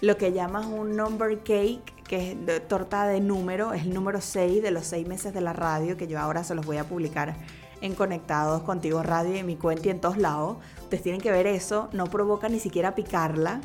lo 0.00 0.16
que 0.16 0.32
llaman 0.32 0.72
un 0.72 0.96
number 0.96 1.38
cake, 1.40 1.94
que 2.04 2.32
es 2.32 2.68
torta 2.68 3.06
de 3.06 3.20
número, 3.20 3.72
es 3.72 3.82
el 3.82 3.94
número 3.94 4.20
6 4.20 4.62
de 4.62 4.70
los 4.70 4.86
6 4.86 5.06
meses 5.08 5.34
de 5.34 5.40
la 5.40 5.52
radio, 5.52 5.96
que 5.96 6.06
yo 6.06 6.18
ahora 6.18 6.44
se 6.44 6.54
los 6.54 6.66
voy 6.66 6.76
a 6.76 6.84
publicar 6.84 7.36
en 7.80 7.94
Conectados 7.94 8.62
Contigo 8.62 9.02
Radio 9.02 9.34
y 9.34 9.38
en 9.38 9.46
mi 9.46 9.56
cuenta 9.56 9.88
y 9.88 9.90
en 9.90 10.00
todos 10.00 10.18
lados. 10.18 10.58
Ustedes 10.82 11.02
tienen 11.02 11.20
que 11.20 11.30
ver 11.30 11.46
eso, 11.46 11.88
no 11.92 12.06
provoca 12.06 12.48
ni 12.48 12.60
siquiera 12.60 12.94
picarla, 12.94 13.60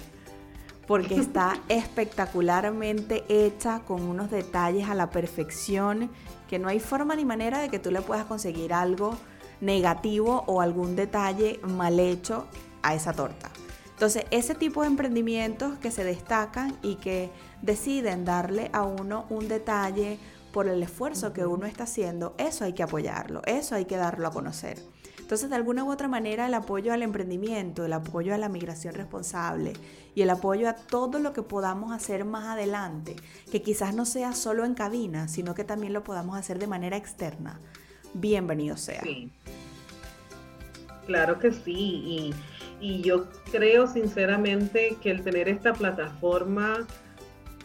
porque 0.88 1.16
está 1.20 1.60
espectacularmente 1.70 3.24
hecha 3.28 3.80
con 3.80 4.02
unos 4.02 4.32
detalles 4.32 4.90
a 4.90 4.96
la 4.96 5.10
perfección, 5.10 6.10
que 6.50 6.60
no 6.60 6.68
hay 6.68 6.80
forma 6.80 7.16
ni 7.16 7.26
manera 7.26 7.60
de 7.60 7.70
que 7.70 7.80
tú 7.80 7.92
le 7.92 8.02
puedas 8.02 8.26
conseguir 8.26 8.74
algo 8.74 9.18
negativo 9.60 10.44
o 10.48 10.62
algún 10.62 10.96
detalle 10.96 11.60
mal 11.64 12.00
hecho 12.00 12.48
a 12.82 12.96
esa 12.96 13.14
torta. 13.14 13.52
Entonces, 14.02 14.26
ese 14.32 14.56
tipo 14.56 14.82
de 14.82 14.88
emprendimientos 14.88 15.78
que 15.78 15.92
se 15.92 16.04
destacan 16.04 16.76
y 16.82 16.96
que 16.96 17.30
deciden 17.62 18.26
darle 18.26 18.72
a 18.74 18.82
uno 18.82 19.28
un 19.30 19.48
detalle 19.48 20.18
por 20.52 20.68
el 20.68 20.82
esfuerzo 20.82 21.34
que 21.34 21.46
uno 21.46 21.68
está 21.68 21.84
haciendo, 21.84 22.34
eso 22.40 22.66
hay 22.66 22.74
que 22.74 22.82
apoyarlo, 22.82 23.44
eso 23.46 23.76
hay 23.76 23.86
que 23.86 23.98
darlo 23.98 24.28
a 24.28 24.32
conocer. 24.32 24.80
Entonces, 25.20 25.52
de 25.52 25.56
alguna 25.56 25.84
u 25.84 25.92
otra 25.92 26.08
manera, 26.08 26.48
el 26.48 26.56
apoyo 26.56 26.92
al 26.92 27.04
emprendimiento, 27.04 27.86
el 27.86 27.94
apoyo 27.94 28.34
a 28.34 28.40
la 28.40 28.50
migración 28.50 28.96
responsable 28.96 29.74
y 30.16 30.24
el 30.24 30.32
apoyo 30.32 30.68
a 30.68 30.74
todo 30.74 31.20
lo 31.20 31.32
que 31.32 31.44
podamos 31.44 31.92
hacer 31.92 32.26
más 32.26 32.46
adelante, 32.46 33.16
que 33.52 33.62
quizás 33.62 33.94
no 33.94 34.08
sea 34.08 34.34
solo 34.34 34.66
en 34.66 34.74
cabina, 34.74 35.28
sino 35.28 35.54
que 35.54 35.64
también 35.64 35.94
lo 35.94 36.04
podamos 36.04 36.36
hacer 36.36 36.58
de 36.58 36.66
manera 36.66 36.98
externa, 36.98 37.60
bienvenido 38.16 38.78
sea. 38.78 39.04
Claro 41.06 41.38
que 41.38 41.52
sí, 41.52 42.34
y 42.82 43.02
yo 43.02 43.28
creo 43.52 43.88
sinceramente 43.88 44.98
que 45.02 45.12
el 45.12 45.24
tener 45.24 45.48
esta 45.48 45.74
plataforma, 45.74 46.88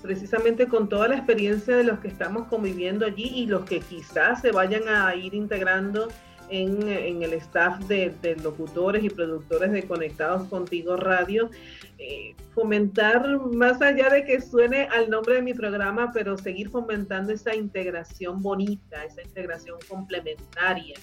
precisamente 0.02 0.68
con 0.68 0.88
toda 0.88 1.08
la 1.08 1.16
experiencia 1.16 1.76
de 1.76 1.84
los 1.84 1.98
que 2.00 2.08
estamos 2.08 2.46
conviviendo 2.48 3.06
allí 3.06 3.32
y 3.34 3.46
los 3.46 3.64
que 3.64 3.80
quizás 3.80 4.42
se 4.42 4.52
vayan 4.52 4.88
a 4.88 5.14
ir 5.16 5.34
integrando 5.34 6.08
en, 6.48 7.22
el 7.22 7.32
staff 7.32 7.80
de, 7.86 8.36
locutores 8.42 9.02
y 9.02 9.10
productores 9.10 9.72
de 9.72 9.82
Conectados 9.82 10.46
Contigo 10.48 10.96
Radio, 10.96 11.50
eh, 11.98 12.36
fomentar, 12.54 13.40
más 13.52 13.82
allá 13.82 14.10
de 14.10 14.24
que 14.24 14.40
suene 14.40 14.82
al 14.92 15.10
nombre 15.10 15.36
de 15.36 15.42
mi 15.42 15.54
programa, 15.54 16.12
pero 16.12 16.38
seguir 16.38 16.70
fomentando 16.70 17.32
esa 17.32 17.54
integración 17.54 18.42
bonita, 18.42 19.04
esa 19.04 19.22
integración 19.22 19.78
complementaria 19.88 20.94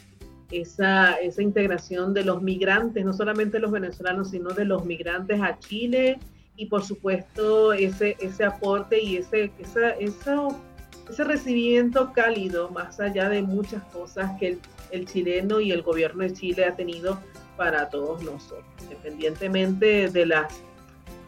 esa, 0.53 1.13
esa 1.15 1.41
integración 1.41 2.13
de 2.13 2.23
los 2.23 2.41
migrantes, 2.41 3.03
no 3.03 3.13
solamente 3.13 3.59
los 3.59 3.71
venezolanos, 3.71 4.29
sino 4.29 4.49
de 4.51 4.65
los 4.65 4.85
migrantes 4.85 5.41
a 5.41 5.57
Chile 5.59 6.19
y 6.55 6.67
por 6.67 6.83
supuesto 6.83 7.73
ese, 7.73 8.15
ese 8.19 8.43
aporte 8.43 9.01
y 9.01 9.17
ese, 9.17 9.51
esa, 9.59 9.89
ese 9.91 11.23
recibimiento 11.23 12.13
cálido, 12.13 12.69
más 12.69 12.99
allá 12.99 13.29
de 13.29 13.41
muchas 13.41 13.83
cosas 13.85 14.31
que 14.39 14.49
el, 14.49 14.59
el 14.91 15.05
chileno 15.05 15.59
y 15.59 15.71
el 15.71 15.81
gobierno 15.81 16.23
de 16.23 16.33
Chile 16.33 16.65
ha 16.65 16.75
tenido 16.75 17.19
para 17.57 17.89
todos 17.89 18.23
nosotros, 18.23 18.65
independientemente 18.81 20.09
de 20.09 20.25
las 20.25 20.53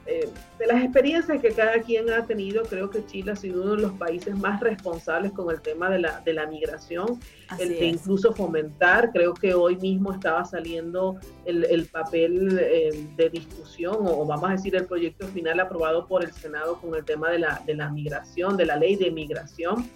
eh, 0.08 0.30
de 0.60 0.68
las 0.68 0.84
experiencias 0.84 1.42
que 1.42 1.50
cada 1.50 1.80
quien 1.80 2.12
ha 2.12 2.24
tenido, 2.28 2.64
creo 2.64 2.92
que 2.92 3.04
Chile 3.08 3.32
ha 3.32 3.36
sido 3.36 3.64
uno 3.64 3.76
de 3.76 3.82
los 3.82 3.94
países 3.94 4.36
más 4.38 4.60
responsables 4.62 5.32
con 5.32 5.50
el 5.50 5.60
tema 5.62 5.90
de 5.90 5.98
la, 5.98 6.22
de 6.22 6.34
la 6.34 6.46
migración, 6.46 7.20
el 7.58 7.70
de 7.70 7.88
incluso 7.88 8.32
fomentar, 8.32 9.12
creo 9.12 9.34
que 9.34 9.56
hoy 9.56 9.78
mismo 9.78 10.14
estaba 10.14 10.46
saliendo 10.46 11.18
el, 11.46 11.66
el 11.66 11.88
papel 11.88 12.60
eh, 12.62 13.08
de 13.16 13.30
discusión 13.32 13.96
o, 14.02 14.26
vamos 14.28 14.48
a 14.48 14.52
decir 14.52 14.76
el 14.76 14.86
proyecto 14.86 15.26
final 15.28 15.60
aprobado 15.60 16.08
por 16.08 16.24
el 16.24 16.32
Senado 16.32 16.80
con 16.80 16.94
el 16.94 17.04
tema 17.04 17.32
de 17.32 17.40
la, 17.40 17.64
de 17.66 17.74
la 17.74 17.90
migración, 17.90 18.58
de 18.58 18.66
la 18.68 18.76
ley 18.76 18.96
de 18.98 19.10
migración. 19.10 19.90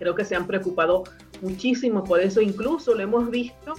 Creo 0.00 0.16
que 0.16 0.24
se 0.24 0.34
han 0.34 0.48
preocupado 0.48 1.04
muchísimo 1.40 2.02
por 2.02 2.18
eso, 2.20 2.40
incluso 2.40 2.94
lo 2.94 3.02
hemos 3.02 3.30
visto 3.30 3.74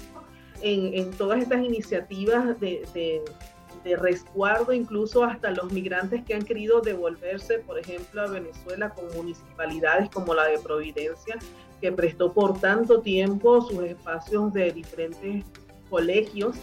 en, 0.62 0.93
en 0.93 1.12
todas 1.12 1.41
estas 1.41 1.62
iniciativas 1.62 2.58
de 2.62 2.88
de 2.93 3.21
resguardo 3.95 4.73
incluso 4.73 5.23
hasta 5.23 5.52
los 5.52 5.71
migrantes 5.71 6.23
que 6.26 6.34
han 6.34 6.43
querido 6.43 6.82
devolverse, 6.82 7.60
por 7.60 7.80
ejemplo, 7.80 8.21
a 8.21 8.28
Venezuela 8.28 8.89
con 8.89 9.06
municipalidades 9.15 10.10
como 10.10 10.34
la 10.34 10.45
de 10.45 10.60
Providencia, 10.60 11.38
que 11.82 11.91
prestó 11.91 12.34
por 12.34 12.60
tanto 12.60 13.02
tiempo 13.02 13.62
sus 13.62 13.84
espacios 13.84 14.54
de 14.54 14.71
diferentes 14.71 15.45
colegios 15.89 16.56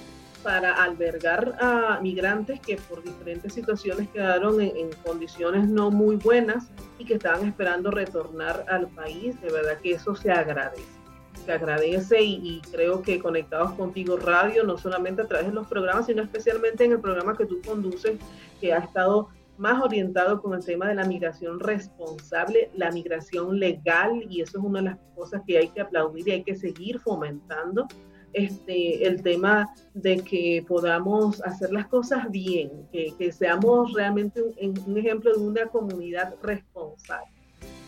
para 0.42 0.74
albergar 0.74 1.56
a 1.58 1.98
migrantes 2.02 2.60
que 2.60 2.76
por 2.76 3.02
diferentes 3.02 3.54
situaciones 3.54 4.08
quedaron 4.10 4.60
en, 4.60 4.90
condiciones 5.04 5.66
no 5.66 5.90
muy 5.90 6.16
buenas 6.16 6.68
y 6.98 7.06
que 7.06 7.14
estaban 7.14 7.48
esperando 7.48 7.90
retornar 7.90 8.66
al 8.68 8.88
país. 8.88 9.40
De 9.40 9.50
verdad 9.50 9.78
que 9.82 9.92
eso 9.92 10.14
se 10.14 10.30
agradece. 10.30 11.03
Se 11.44 11.52
agradece 11.52 12.22
y, 12.22 12.62
creo 12.70 13.02
que 13.02 13.18
Conectados 13.18 13.72
Contigo 13.72 14.16
Radio, 14.16 14.64
no 14.64 14.78
solamente 14.78 15.22
a 15.22 15.28
través 15.28 15.48
de 15.48 15.52
los 15.52 15.66
programas, 15.66 16.06
sino 16.06 16.22
especialmente 16.22 16.84
en 16.84 16.92
el 16.92 17.00
programa 17.00 17.36
que 17.36 17.44
tú 17.44 17.60
conduces, 17.66 18.18
que 18.60 18.72
ha 18.72 18.78
estado 18.78 19.28
más 19.58 19.82
orientado 19.82 20.40
con 20.40 20.54
el 20.54 20.64
tema 20.64 20.88
de 20.88 20.94
la 20.94 21.04
migración 21.04 21.60
responsable, 21.60 22.70
la 22.74 22.90
migración 22.90 23.58
legal, 23.58 24.24
y 24.28 24.40
eso 24.40 24.58
es 24.58 24.64
una 24.64 24.80
de 24.80 24.84
las 24.86 24.98
cosas 25.14 25.42
que 25.46 25.58
hay 25.58 25.68
que 25.68 25.80
aplaudir 25.80 26.28
y 26.28 26.32
hay 26.32 26.42
que 26.42 26.56
seguir 26.56 26.98
fomentando 26.98 27.86
este, 28.34 29.06
el 29.06 29.22
tema 29.22 29.72
de 29.94 30.16
que 30.16 30.64
podamos 30.66 31.40
hacer 31.42 31.70
las 31.70 31.86
cosas 31.86 32.28
bien, 32.30 32.88
que, 32.90 33.32
seamos 33.32 33.92
realmente 33.92 34.42
un, 34.42 34.98
ejemplo 34.98 35.32
de 35.32 35.38
una 35.38 35.66
comunidad 35.66 36.34
responsable. 36.42 37.33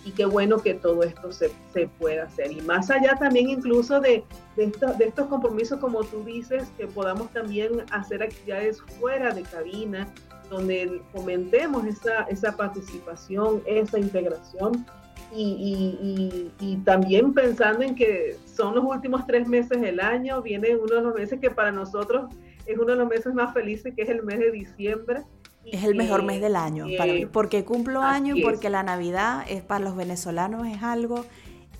Y 0.07 0.13
qué 0.13 0.25
bueno 0.25 0.59
que 0.59 0.73
todo 0.73 1.03
esto 1.03 1.33
se, 1.33 1.51
se 1.75 1.89
pueda 1.99 2.25
hacer. 2.25 2.53
Y 2.53 2.63
más 2.63 2.91
allá 2.91 3.17
también 3.17 3.51
incluso 3.51 4.01
de, 4.01 4.25
de, 4.57 4.73
de, 4.99 5.05
estos 5.05 5.27
compromisos, 5.27 5.79
como 5.81 6.05
tú 6.05 6.23
dices, 6.25 6.73
que 6.79 6.87
podamos 6.87 7.31
también 7.33 7.83
hacer 7.91 8.23
actividades 8.23 8.81
fuera 9.01 9.35
de 9.35 9.43
cabina, 9.43 10.07
donde 10.49 11.03
fomentemos 11.13 11.85
esa, 11.87 12.23
esa 12.31 12.57
participación, 12.57 13.63
esa 13.67 13.99
integración 13.99 14.87
y, 15.35 16.81
también 16.85 17.33
pensando 17.35 17.83
en 17.83 17.95
que 17.95 18.37
son 18.45 18.75
los 18.75 18.85
últimos 18.85 19.27
tres 19.27 19.49
meses 19.49 19.81
del 19.81 20.01
año, 20.01 20.41
viene 20.43 20.77
uno 20.77 20.95
de 20.95 21.01
los 21.03 21.15
meses 21.15 21.41
que 21.41 21.51
para 21.51 21.73
nosotros 21.73 22.27
es 22.67 22.77
uno 22.77 22.93
de 22.93 22.97
los 22.97 23.09
meses 23.09 23.35
más 23.35 23.53
felices, 23.53 23.93
que 23.95 24.03
es 24.03 24.09
el 24.09 24.23
mes 24.23 24.39
de 24.39 24.51
diciembre. 24.51 25.23
Es 25.73 25.85
el 25.85 25.95
mejor 25.95 26.23
mes 26.23 26.41
del 26.41 26.57
año 26.57 26.87
para 26.97 27.13
mí, 27.13 27.27
porque 27.27 27.65
cumplo 27.65 28.03
año 28.03 28.37
y 28.37 28.43
porque 28.43 28.71
la 28.71 28.83
Navidad 28.83 29.45
es 29.49 29.63
para 29.63 29.85
los 29.85 29.97
venezolanos 29.97 30.67
es 30.67 30.83
algo 30.83 31.25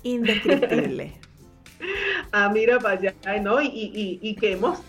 indescriptible. 0.03 1.13
ah, 2.31 2.49
mira 2.49 2.79
para 2.79 2.99
allá, 2.99 3.13
¿no? 3.41 3.61
Y, 3.61 3.67
y, 3.67 4.19
y 4.21 4.35
que 4.35 4.53
hemos 4.53 4.79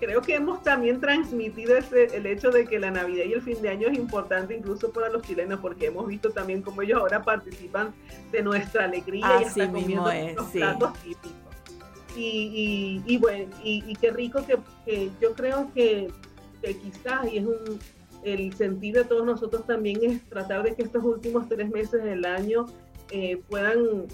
creo 0.00 0.22
que 0.22 0.34
hemos 0.34 0.62
también 0.62 1.00
transmitido 1.00 1.76
ese, 1.76 2.16
el 2.16 2.26
hecho 2.26 2.50
de 2.50 2.66
que 2.66 2.78
la 2.80 2.90
Navidad 2.90 3.26
y 3.26 3.34
el 3.34 3.42
fin 3.42 3.60
de 3.62 3.68
año 3.68 3.88
es 3.88 3.98
importante 3.98 4.56
incluso 4.56 4.90
para 4.90 5.10
los 5.10 5.22
chilenos, 5.22 5.60
porque 5.60 5.86
hemos 5.86 6.08
visto 6.08 6.30
también 6.30 6.62
cómo 6.62 6.82
ellos 6.82 6.98
ahora 6.98 7.22
participan 7.22 7.94
de 8.32 8.42
nuestra 8.42 8.86
alegría 8.86 9.26
y 9.40 9.44
hasta 9.44 9.70
comiendo 9.70 10.10
los 10.34 10.46
platos 10.46 10.94
típicos. 11.00 11.38
Y, 12.16 13.02
y, 13.06 13.18
bueno, 13.18 13.54
y, 13.62 13.94
qué 13.96 14.10
rico 14.10 14.44
que, 14.44 15.10
yo 15.20 15.32
creo 15.34 15.70
que, 15.72 16.10
quizás, 16.60 17.32
y 17.32 17.38
es 17.38 17.46
un, 17.46 17.78
el 18.24 18.52
sentir 18.54 18.94
de 18.94 19.04
todos 19.04 19.24
nosotros 19.24 19.66
también 19.66 19.98
es 20.02 20.22
tratar 20.28 20.62
de 20.62 20.74
que 20.74 20.82
estos 20.82 21.02
últimos 21.04 21.48
tres 21.48 21.70
meses 21.70 22.02
del 22.02 22.24
año 22.24 22.66
eh, 23.10 23.40
puedan 23.48 24.06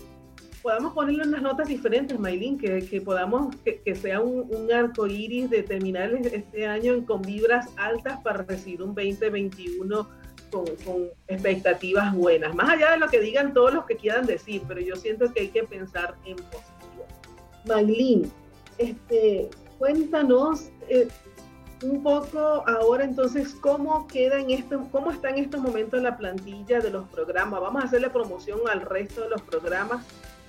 podamos 0.62 0.94
ponerle 0.94 1.22
unas 1.22 1.42
notas 1.42 1.68
diferentes, 1.68 2.18
Maylin, 2.18 2.58
que, 2.58 2.84
que 2.84 3.00
podamos, 3.00 3.54
que, 3.64 3.94
sea 3.94 4.20
un, 4.20 4.52
un, 4.52 4.72
arco 4.72 5.06
iris 5.06 5.48
de 5.48 5.62
terminar 5.62 6.12
este 6.12 6.66
año 6.66 7.06
con 7.06 7.22
vibras 7.22 7.68
altas 7.76 8.18
para 8.22 8.42
recibir 8.42 8.82
un 8.82 8.92
2021 8.92 10.08
con, 10.50 10.66
con, 10.84 11.08
expectativas 11.28 12.12
buenas. 12.12 12.52
Más 12.52 12.68
allá 12.68 12.90
de 12.90 12.98
lo 12.98 13.06
que 13.06 13.20
digan 13.20 13.54
todos 13.54 13.74
los 13.74 13.84
que 13.84 13.94
quieran 13.94 14.26
decir, 14.26 14.60
pero 14.66 14.80
yo 14.80 14.96
siento 14.96 15.32
que 15.32 15.42
hay 15.42 15.48
que 15.50 15.62
pensar 15.62 16.16
en 16.24 16.34
positivo. 16.34 17.06
Maylin, 17.66 18.32
este, 18.78 19.48
cuéntanos. 19.78 20.70
Eh, 20.88 21.06
un 21.82 22.02
poco 22.02 22.64
ahora 22.66 23.04
entonces 23.04 23.54
cómo 23.60 24.06
queda 24.06 24.40
en 24.40 24.50
este, 24.50 24.76
cómo 24.90 25.10
está 25.10 25.30
en 25.30 25.38
estos 25.38 25.60
momentos 25.60 26.00
la 26.02 26.16
plantilla 26.16 26.80
de 26.80 26.90
los 26.90 27.06
programas. 27.08 27.60
Vamos 27.60 27.82
a 27.82 27.86
hacerle 27.86 28.10
promoción 28.10 28.60
al 28.70 28.80
resto 28.80 29.22
de 29.22 29.30
los 29.30 29.42
programas 29.42 30.04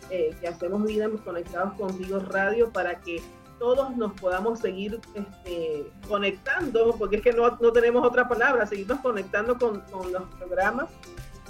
eh, 0.09 0.35
que 0.39 0.47
hacemos 0.47 0.83
vida 0.85 1.09
conectados 1.25 1.73
contigo 1.73 2.19
radio 2.19 2.71
para 2.71 2.99
que 3.01 3.21
todos 3.59 3.95
nos 3.97 4.13
podamos 4.13 4.59
seguir 4.59 5.01
este, 5.15 5.91
conectando, 6.07 6.95
porque 6.97 7.17
es 7.17 7.21
que 7.23 7.33
no, 7.33 7.57
no, 7.59 7.71
tenemos 7.71 8.05
otra 8.05 8.27
palabra, 8.29 8.65
seguirnos 8.65 8.99
conectando 8.99 9.57
con, 9.57 9.81
con, 9.81 10.13
los 10.13 10.23
programas 10.35 10.89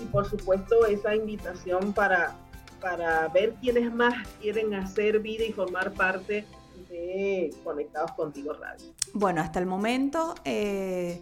y 0.01 0.05
por 0.05 0.27
supuesto 0.27 0.85
esa 0.85 1.15
invitación 1.15 1.93
para, 1.93 2.35
para 2.79 3.27
ver 3.27 3.55
quiénes 3.61 3.93
más 3.93 4.27
quieren 4.41 4.73
hacer 4.73 5.19
vida 5.19 5.43
y 5.43 5.51
formar 5.51 5.91
parte 5.93 6.45
de 6.89 7.53
Conectados 7.63 8.11
Contigo 8.13 8.53
Radio. 8.53 8.85
Bueno, 9.13 9.41
hasta 9.41 9.59
el 9.59 9.65
momento... 9.65 10.35
Eh 10.45 11.21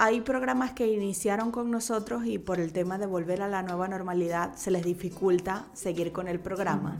hay 0.00 0.20
programas 0.20 0.70
que 0.74 0.86
iniciaron 0.86 1.50
con 1.50 1.72
nosotros 1.72 2.24
y 2.24 2.38
por 2.38 2.60
el 2.60 2.72
tema 2.72 2.98
de 2.98 3.06
volver 3.06 3.42
a 3.42 3.48
la 3.48 3.64
nueva 3.64 3.88
normalidad 3.88 4.54
se 4.54 4.70
les 4.70 4.84
dificulta 4.84 5.66
seguir 5.72 6.12
con 6.12 6.28
el 6.28 6.38
programa. 6.38 6.98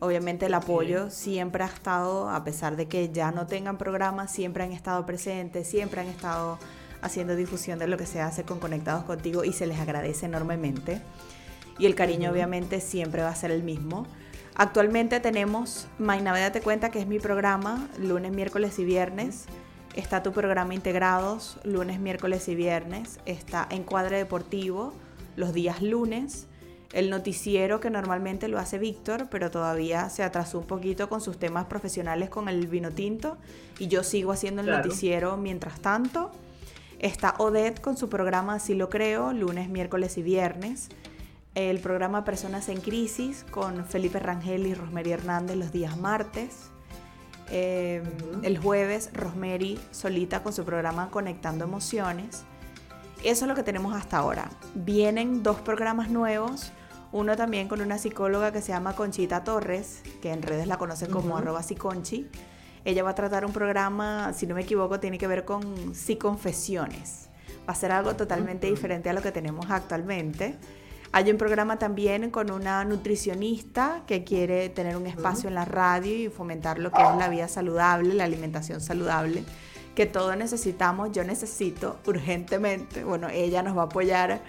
Obviamente 0.00 0.46
el 0.46 0.54
apoyo 0.54 1.10
siempre 1.10 1.62
ha 1.62 1.68
estado, 1.68 2.28
a 2.28 2.42
pesar 2.42 2.74
de 2.74 2.88
que 2.88 3.12
ya 3.12 3.30
no 3.30 3.46
tengan 3.46 3.78
programa, 3.78 4.26
siempre 4.26 4.64
han 4.64 4.72
estado 4.72 5.06
presentes, 5.06 5.68
siempre 5.68 6.00
han 6.00 6.08
estado 6.08 6.58
haciendo 7.02 7.36
difusión 7.36 7.78
de 7.78 7.86
lo 7.86 7.96
que 7.96 8.04
se 8.04 8.20
hace 8.20 8.42
con 8.42 8.58
Conectados 8.58 9.04
Contigo 9.04 9.44
y 9.44 9.52
se 9.52 9.68
les 9.68 9.78
agradece 9.78 10.26
enormemente. 10.26 11.00
Y 11.78 11.86
el 11.86 11.94
cariño 11.94 12.32
obviamente 12.32 12.80
siempre 12.80 13.22
va 13.22 13.28
a 13.28 13.36
ser 13.36 13.52
el 13.52 13.62
mismo. 13.62 14.08
Actualmente 14.56 15.18
tenemos 15.18 15.88
Mainaveda 15.98 16.52
Te 16.52 16.60
Cuenta, 16.60 16.90
que 16.90 17.00
es 17.00 17.08
mi 17.08 17.18
programa, 17.18 17.88
lunes, 17.98 18.30
miércoles 18.30 18.78
y 18.78 18.84
viernes. 18.84 19.46
Está 19.96 20.22
tu 20.22 20.32
programa 20.32 20.74
Integrados, 20.74 21.58
lunes, 21.64 21.98
miércoles 21.98 22.46
y 22.48 22.54
viernes. 22.54 23.18
Está 23.26 23.66
Encuadre 23.68 24.18
Deportivo, 24.18 24.92
los 25.34 25.52
días 25.52 25.82
lunes. 25.82 26.46
El 26.92 27.10
noticiero 27.10 27.80
que 27.80 27.90
normalmente 27.90 28.46
lo 28.46 28.60
hace 28.60 28.78
Víctor, 28.78 29.26
pero 29.28 29.50
todavía 29.50 30.08
se 30.08 30.22
atrasó 30.22 30.60
un 30.60 30.66
poquito 30.68 31.08
con 31.08 31.20
sus 31.20 31.36
temas 31.36 31.64
profesionales 31.64 32.30
con 32.30 32.48
el 32.48 32.68
vino 32.68 32.92
tinto. 32.92 33.36
Y 33.80 33.88
yo 33.88 34.04
sigo 34.04 34.30
haciendo 34.30 34.62
el 34.62 34.68
noticiero 34.70 35.36
mientras 35.36 35.80
tanto. 35.80 36.30
Está 37.00 37.34
Odette 37.38 37.80
con 37.80 37.96
su 37.96 38.08
programa 38.08 38.54
Así 38.54 38.74
lo 38.74 38.88
creo, 38.88 39.32
lunes, 39.32 39.68
miércoles 39.68 40.16
y 40.16 40.22
viernes. 40.22 40.90
El 41.54 41.78
programa 41.78 42.24
Personas 42.24 42.68
en 42.68 42.80
Crisis 42.80 43.46
con 43.48 43.86
Felipe 43.86 44.18
Rangel 44.18 44.66
y 44.66 44.74
Rosmery 44.74 45.12
Hernández 45.12 45.56
los 45.56 45.70
días 45.70 45.96
martes. 45.96 46.70
Em, 47.48 48.02
el 48.42 48.58
jueves, 48.58 49.10
Rosemary 49.12 49.78
solita 49.92 50.42
con 50.42 50.52
su 50.52 50.64
programa 50.64 51.10
Conectando 51.10 51.64
Emociones. 51.64 52.42
Eso 53.22 53.44
es 53.44 53.48
lo 53.48 53.54
que 53.54 53.62
tenemos 53.62 53.94
hasta 53.94 54.18
ahora. 54.18 54.50
Vienen 54.74 55.44
dos 55.44 55.60
programas 55.60 56.10
nuevos. 56.10 56.72
Uno 57.12 57.36
también 57.36 57.68
con 57.68 57.80
una 57.80 57.98
psicóloga 57.98 58.50
que 58.50 58.60
se 58.60 58.72
llama 58.72 58.96
Conchita 58.96 59.44
Torres, 59.44 60.02
que 60.20 60.32
en 60.32 60.42
redes 60.42 60.66
la 60.66 60.76
conocen 60.76 61.12
como 61.12 61.36
arroba 61.36 61.62
psiconchi. 61.62 62.26
Ella 62.84 63.04
va 63.04 63.10
a 63.10 63.14
tratar 63.14 63.44
un 63.46 63.52
programa, 63.52 64.32
si 64.32 64.48
no 64.48 64.56
me 64.56 64.62
equivoco, 64.62 64.98
tiene 64.98 65.18
que 65.18 65.28
ver 65.28 65.44
con 65.44 65.94
psiconfesiones. 65.94 67.28
Va 67.68 67.74
a 67.74 67.76
ser 67.76 67.92
algo 67.92 68.16
totalmente 68.16 68.66
diferente 68.66 69.08
a 69.08 69.12
lo 69.12 69.22
que 69.22 69.30
tenemos 69.30 69.70
actualmente. 69.70 70.58
Hay 71.16 71.30
un 71.30 71.38
programa 71.38 71.78
también 71.78 72.28
con 72.32 72.50
una 72.50 72.84
nutricionista 72.84 74.02
que 74.04 74.24
quiere 74.24 74.68
tener 74.68 74.96
un 74.96 75.06
espacio 75.06 75.48
en 75.48 75.54
la 75.54 75.64
radio 75.64 76.12
y 76.12 76.28
fomentar 76.28 76.80
lo 76.80 76.90
que 76.90 77.00
es 77.00 77.16
la 77.16 77.28
vida 77.28 77.46
saludable, 77.46 78.14
la 78.14 78.24
alimentación 78.24 78.80
saludable, 78.80 79.44
que 79.94 80.06
todos 80.06 80.36
necesitamos, 80.36 81.12
yo 81.12 81.22
necesito 81.22 82.00
urgentemente, 82.04 83.04
bueno, 83.04 83.28
ella 83.28 83.62
nos 83.62 83.78
va 83.78 83.82
a 83.82 83.84
apoyar 83.84 84.40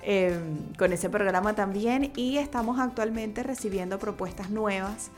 em, 0.00 0.72
con 0.78 0.94
ese 0.94 1.10
programa 1.10 1.54
también 1.54 2.10
y 2.16 2.38
estamos 2.38 2.80
actualmente 2.80 3.42
recibiendo 3.42 3.98
propuestas 3.98 4.48
nuevas 4.48 5.10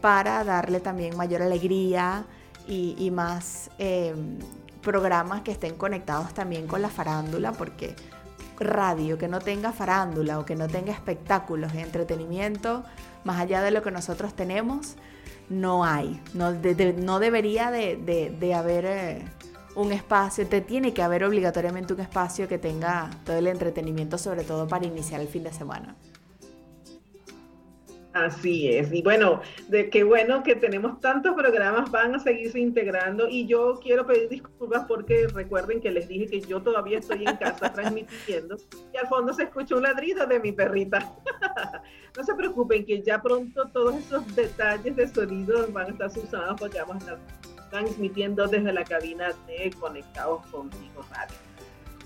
para 0.00 0.44
darle 0.44 0.80
también 0.80 1.14
mayor 1.14 1.42
alegría 1.42 2.24
y, 2.66 3.10
más 3.10 3.70
em, 3.76 4.38
programas 4.80 5.42
que 5.42 5.50
estén 5.50 5.74
conectados 5.74 6.32
también 6.32 6.66
con 6.66 6.80
la 6.80 6.88
farándula, 6.88 7.52
porque 7.52 7.94
radio 8.58 9.18
que 9.18 9.28
no 9.28 9.40
tenga 9.40 9.72
farándula 9.72 10.38
o 10.38 10.44
que 10.44 10.56
no 10.56 10.68
tenga 10.68 10.92
espectáculos 10.92 11.72
de 11.72 11.82
entretenimiento 11.82 12.84
más 13.24 13.40
allá 13.40 13.62
de 13.62 13.70
lo 13.70 13.82
que 13.82 13.90
nosotros 13.90 14.34
tenemos, 14.34 14.96
no 15.48 15.84
hay. 15.84 16.20
No, 16.34 16.52
no 16.52 17.18
debería 17.18 17.70
de, 17.70 18.54
haber 18.54 18.84
eh, 18.84 19.22
un 19.74 19.92
espacio, 19.92 20.46
te 20.46 20.60
tiene 20.60 20.94
que 20.94 21.02
haber 21.02 21.24
obligatoriamente 21.24 21.94
un 21.94 22.00
espacio 22.00 22.48
que 22.48 22.58
tenga 22.58 23.10
todo 23.24 23.36
el 23.36 23.46
entretenimiento, 23.46 24.18
sobre 24.18 24.44
todo 24.44 24.68
para 24.68 24.86
iniciar 24.86 25.20
el 25.20 25.28
fin 25.28 25.42
de 25.42 25.52
semana. 25.52 25.96
Así 28.14 28.68
es. 28.68 28.92
Y 28.92 29.02
bueno, 29.02 29.42
de 29.66 29.90
qué 29.90 30.04
bueno 30.04 30.44
que 30.44 30.54
tenemos 30.54 31.00
tantos 31.00 31.34
programas, 31.34 31.90
van 31.90 32.14
a 32.14 32.20
seguirse 32.20 32.60
integrando. 32.60 33.28
Y 33.28 33.46
yo 33.46 33.80
quiero 33.82 34.06
pedir 34.06 34.28
disculpas 34.28 34.86
porque 34.86 35.26
recuerden 35.26 35.80
que 35.80 35.90
les 35.90 36.06
dije 36.06 36.28
que 36.28 36.40
yo 36.40 36.62
todavía 36.62 37.00
estoy 37.00 37.26
en 37.26 37.36
casa 37.36 37.72
transmitiendo 37.74 38.56
y 38.92 38.96
al 38.96 39.08
fondo 39.08 39.32
se 39.32 39.42
escucha 39.42 39.74
un 39.74 39.82
ladrido 39.82 40.26
de 40.26 40.38
mi 40.38 40.52
perrita. 40.52 41.12
no 42.16 42.22
se 42.22 42.34
preocupen 42.34 42.86
que 42.86 43.02
ya 43.02 43.20
pronto 43.20 43.68
todos 43.70 43.96
esos 43.96 44.36
detalles 44.36 44.94
de 44.94 45.08
sonido 45.08 45.66
van 45.72 45.86
a 45.86 45.90
estar 45.90 46.10
subsanados 46.10 46.60
porque 46.60 46.78
vamos 46.78 46.96
a 46.96 46.98
estar 46.98 47.18
transmitiendo 47.70 48.46
desde 48.46 48.72
la 48.72 48.84
cabina 48.84 49.32
de 49.48 49.72
Conectados 49.80 50.46
Contigo 50.46 51.04
Radio. 51.10 51.53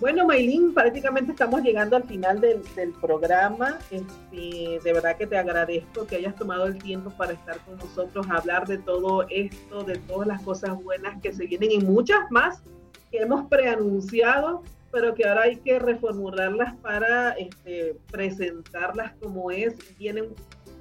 Bueno, 0.01 0.27
Maylin, 0.27 0.73
prácticamente 0.73 1.33
estamos 1.33 1.61
llegando 1.61 1.97
al 1.97 2.05
final 2.05 2.41
del, 2.41 2.63
programa. 3.01 3.79
Este, 3.91 4.79
de 4.83 4.93
verdad 4.93 5.17
que 5.17 5.27
te 5.27 5.37
agradezco 5.37 6.07
que 6.07 6.17
hayas 6.17 6.37
tomado 6.37 6.67
el 6.67 6.79
tiempo 6.79 7.11
para 7.11 7.33
estar 7.33 7.59
con 7.65 7.79
nosotros, 7.79 8.25
hablar 8.31 8.69
de 8.69 8.79
todo 8.79 9.27
esto, 9.29 9.83
de 9.83 9.99
todas 9.99 10.29
las 10.29 10.41
cosas 10.43 10.81
buenas 10.85 11.21
que 11.21 11.33
se 11.33 11.47
vienen 11.47 11.73
y 11.73 11.79
muchas 11.79 12.31
más 12.31 12.63
que 13.11 13.19
hemos 13.19 13.49
preanunciado, 13.49 14.63
pero 14.93 15.15
que 15.17 15.27
ahora 15.27 15.43
hay 15.43 15.57
que 15.57 15.81
reformularlas 15.81 16.77
para 16.77 17.33
este, 17.33 17.97
presentarlas 18.09 19.15
como 19.21 19.51
es. 19.51 19.75
Vienen 19.99 20.29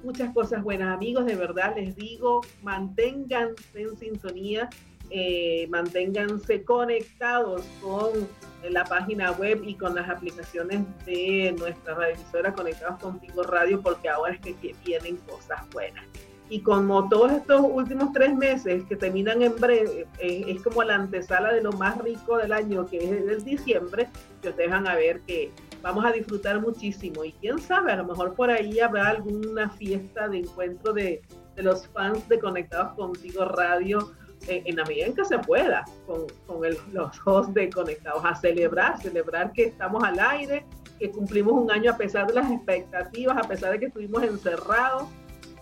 muchas 0.04 0.32
cosas 0.32 0.62
buenas. 0.62 0.94
Amigos, 0.94 1.26
de 1.26 1.34
verdad 1.34 1.74
les 1.74 1.96
digo, 1.96 2.42
manténganse 2.62 3.82
en 3.82 3.96
sintonía 3.96 4.70
eh, 5.10 5.66
manténganse 5.70 6.64
conectados 6.64 7.62
con 7.80 8.28
la 8.68 8.84
página 8.84 9.32
web 9.32 9.62
y 9.64 9.74
con 9.74 9.94
las 9.94 10.08
aplicaciones 10.08 10.82
de 11.06 11.54
nuestra 11.58 11.94
radioemisora 11.94 12.52
Conectados 12.52 13.00
Contigo 13.00 13.42
Radio, 13.42 13.80
porque 13.80 14.08
ahora 14.08 14.34
es 14.34 14.56
que, 14.56 14.74
vienen 14.84 15.16
cosas 15.18 15.60
buenas. 15.72 16.04
Y 16.50 16.60
como 16.60 17.08
todos 17.08 17.32
estos 17.32 17.60
últimos 17.62 18.12
tres 18.12 18.34
meses 18.34 18.82
que 18.84 18.96
terminan 18.96 19.42
en 19.42 19.54
breve, 19.56 20.06
eh, 20.18 20.44
es 20.48 20.62
como 20.62 20.82
la 20.82 20.94
antesala 20.94 21.52
de 21.52 21.62
lo 21.62 21.72
más 21.72 21.98
rico 21.98 22.38
del 22.38 22.52
año, 22.52 22.86
que 22.86 22.96
es 22.98 23.10
el 23.10 23.44
diciembre, 23.44 24.08
que 24.40 24.48
ustedes 24.48 24.70
van 24.70 24.86
a 24.86 24.94
ver 24.94 25.20
que 25.20 25.52
vamos 25.82 26.04
a 26.06 26.12
disfrutar 26.12 26.60
muchísimo. 26.60 27.22
Y 27.24 27.32
quién 27.32 27.58
sabe, 27.58 27.92
a 27.92 27.96
lo 27.96 28.06
mejor 28.06 28.34
por 28.34 28.50
ahí 28.50 28.80
habrá 28.80 29.08
alguna 29.08 29.68
fiesta 29.70 30.28
de 30.28 30.38
encuentro 30.38 30.94
de, 30.94 31.20
de 31.54 31.62
los 31.62 31.86
fans 31.88 32.26
de 32.28 32.38
Conectados 32.38 32.94
Contigo 32.94 33.44
Radio 33.44 34.10
en, 34.46 34.76
la 34.76 34.84
medida 34.84 35.06
en 35.06 35.14
que 35.14 35.24
se 35.24 35.38
pueda, 35.38 35.84
con, 36.06 36.26
con 36.46 36.60
los 36.92 37.20
hosts 37.26 37.54
de 37.54 37.70
Conectados, 37.70 38.24
a 38.24 38.34
celebrar, 38.34 39.00
celebrar 39.00 39.52
que 39.52 39.64
estamos 39.64 40.02
al 40.04 40.18
aire, 40.18 40.64
que 40.98 41.10
cumplimos 41.10 41.54
un 41.54 41.70
año 41.70 41.92
a 41.92 41.96
pesar 41.96 42.26
de 42.26 42.34
las 42.34 42.50
expectativas, 42.50 43.36
a 43.36 43.48
pesar 43.48 43.72
de 43.72 43.80
que 43.80 43.86
estuvimos 43.86 44.22
encerrados. 44.22 45.04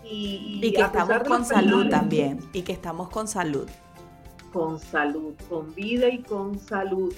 Y, 0.03 0.61
y 0.63 0.71
que 0.71 0.81
estamos 0.81 1.23
con 1.27 1.45
salud 1.45 1.89
también, 1.89 2.39
y 2.53 2.61
que 2.61 2.71
estamos 2.71 3.09
con 3.09 3.27
salud. 3.27 3.67
Con 4.53 4.79
salud, 4.79 5.33
con 5.49 5.75
vida 5.75 6.07
y 6.07 6.19
con 6.19 6.57
salud, 6.59 7.13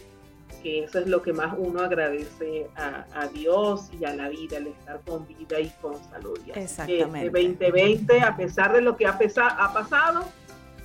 que 0.63 0.83
eso 0.83 0.99
es 0.99 1.07
lo 1.07 1.21
que 1.21 1.31
más 1.31 1.55
uno 1.57 1.81
agradece 1.81 2.67
a, 2.75 3.05
a 3.13 3.27
Dios 3.27 3.89
y 3.97 4.05
a 4.05 4.15
la 4.15 4.29
vida, 4.29 4.57
el 4.57 4.67
estar 4.67 4.99
con 5.01 5.25
vida 5.27 5.59
y 5.59 5.69
con 5.81 5.95
salud. 6.09 6.39
Exactamente. 6.55 7.27
Este 7.27 7.47
2020, 7.47 8.21
a 8.21 8.35
pesar 8.35 8.73
de 8.73 8.81
lo 8.81 8.97
que 8.97 9.05
ha, 9.05 9.11
ha 9.11 9.73
pasado, 9.73 10.25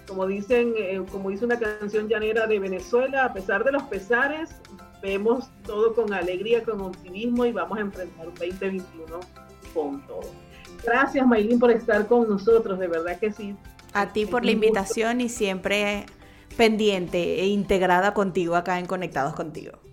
como 0.06 0.26
dicen, 0.26 0.74
eh, 0.76 1.02
como 1.10 1.30
dice 1.30 1.44
una 1.44 1.58
canción 1.58 2.08
llanera 2.08 2.46
de 2.46 2.58
Venezuela, 2.58 3.24
a 3.24 3.32
pesar 3.32 3.64
de 3.64 3.72
los 3.72 3.82
pesares, 3.84 4.50
vemos 5.02 5.50
todo 5.64 5.94
con 5.94 6.12
alegría, 6.12 6.62
con 6.62 6.80
optimismo 6.80 7.44
y 7.44 7.52
vamos 7.52 7.78
a 7.78 7.82
enfrentar 7.82 8.28
un 8.28 8.34
2021 8.34 9.20
con 9.72 10.06
todo. 10.06 10.22
Gracias, 10.84 11.26
Maylin, 11.26 11.58
por 11.58 11.70
estar 11.70 12.06
con 12.06 12.28
nosotros, 12.28 12.78
de 12.78 12.88
verdad 12.88 13.18
que 13.18 13.32
sí. 13.32 13.56
A 13.92 14.12
ti 14.12 14.26
por 14.26 14.44
la 14.44 14.50
invitación 14.50 15.20
y 15.20 15.28
siempre 15.28 16.06
pendiente 16.56 17.40
e 17.40 17.46
integrada 17.46 18.14
contigo 18.14 18.56
acá 18.56 18.78
en 18.78 18.86
Conectados 18.86 19.34
Contigo. 19.34 19.83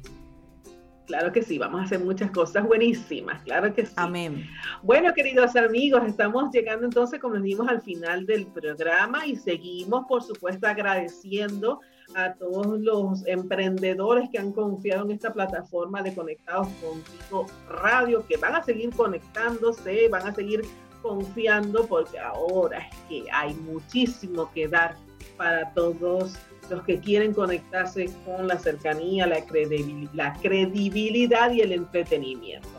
Claro 1.11 1.33
que 1.33 1.43
sí, 1.43 1.57
vamos 1.57 1.81
a 1.81 1.83
hacer 1.83 1.99
muchas 1.99 2.31
cosas 2.31 2.65
buenísimas, 2.65 3.41
claro 3.41 3.73
que 3.73 3.85
sí. 3.85 3.91
Amén. 3.97 4.47
Bueno, 4.81 5.13
queridos 5.13 5.57
amigos, 5.57 6.03
estamos 6.07 6.53
llegando 6.53 6.85
entonces, 6.85 7.19
como 7.19 7.35
dijimos, 7.35 7.67
al 7.67 7.81
final 7.81 8.25
del 8.25 8.47
programa 8.47 9.25
y 9.25 9.35
seguimos, 9.35 10.05
por 10.07 10.23
supuesto, 10.23 10.67
agradeciendo 10.67 11.81
a 12.15 12.33
todos 12.35 12.79
los 12.79 13.27
emprendedores 13.27 14.29
que 14.29 14.39
han 14.39 14.53
confiado 14.53 15.03
en 15.03 15.11
esta 15.11 15.33
plataforma 15.33 16.01
de 16.01 16.15
Conectados 16.15 16.69
Contigo 16.81 17.45
Radio, 17.67 18.25
que 18.25 18.37
van 18.37 18.55
a 18.55 18.63
seguir 18.63 18.91
conectándose, 18.91 20.07
van 20.07 20.29
a 20.29 20.33
seguir 20.33 20.61
confiando, 21.01 21.87
porque 21.87 22.19
ahora 22.19 22.77
es 22.77 22.95
que 23.09 23.25
hay 23.33 23.53
muchísimo 23.55 24.49
que 24.53 24.69
dar 24.69 24.95
para 25.35 25.73
todos 25.73 26.37
los 26.71 26.83
que 26.83 26.99
quieren 26.99 27.33
conectarse 27.33 28.09
con 28.25 28.47
la 28.47 28.57
cercanía, 28.57 29.27
la 29.27 29.45
credibilidad, 29.45 31.51
y 31.51 31.61
el 31.61 31.71
entretenimiento. 31.73 32.69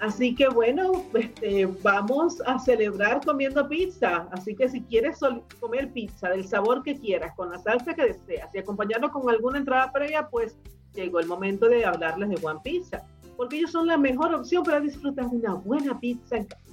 Así 0.00 0.34
que 0.34 0.48
bueno, 0.48 1.04
este, 1.14 1.66
vamos 1.82 2.42
a 2.46 2.58
celebrar 2.58 3.20
comiendo 3.24 3.68
pizza. 3.68 4.26
Así 4.32 4.56
que 4.56 4.68
si 4.68 4.82
quieres 4.82 5.20
comer 5.60 5.92
pizza 5.92 6.30
del 6.30 6.46
sabor 6.46 6.82
que 6.82 6.96
quieras, 6.96 7.32
con 7.36 7.50
la 7.50 7.58
salsa 7.58 7.94
que 7.94 8.06
deseas 8.06 8.52
y 8.54 8.58
acompañarlo 8.58 9.10
con 9.10 9.30
alguna 9.30 9.58
entrada 9.58 9.92
previa, 9.92 10.28
pues 10.28 10.58
llegó 10.94 11.20
el 11.20 11.26
momento 11.26 11.68
de 11.68 11.84
hablarles 11.84 12.30
de 12.30 12.38
One 12.42 12.60
Pizza, 12.64 13.02
porque 13.36 13.58
ellos 13.58 13.70
son 13.70 13.86
la 13.86 13.96
mejor 13.96 14.34
opción 14.34 14.64
para 14.64 14.80
disfrutar 14.80 15.30
de 15.30 15.36
una 15.36 15.54
buena 15.54 15.98
pizza 16.00 16.38
en 16.38 16.46
casa. 16.46 16.64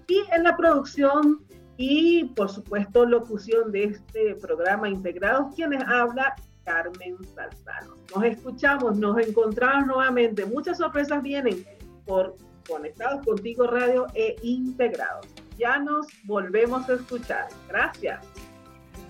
Y 0.08 0.22
en 0.32 0.44
la 0.44 0.56
producción 0.56 1.44
y 1.76 2.24
por 2.34 2.48
supuesto 2.48 3.04
locución 3.04 3.70
de 3.70 3.84
este 3.84 4.34
programa 4.36 4.88
Integrados, 4.88 5.54
quienes 5.54 5.82
habla 5.86 6.34
Carmen 6.64 7.18
Salzano. 7.34 7.96
Nos 8.14 8.24
escuchamos, 8.24 8.96
nos 8.96 9.18
encontramos 9.18 9.86
nuevamente. 9.86 10.46
Muchas 10.46 10.78
sorpresas 10.78 11.22
vienen 11.22 11.62
por 12.06 12.36
Conectados 12.66 13.22
Contigo 13.26 13.66
Radio 13.66 14.06
e 14.14 14.36
Integrados. 14.42 15.26
Ya 15.58 15.78
nos 15.78 16.06
volvemos 16.24 16.88
a 16.88 16.94
escuchar. 16.94 17.48
Gracias. 17.68 18.20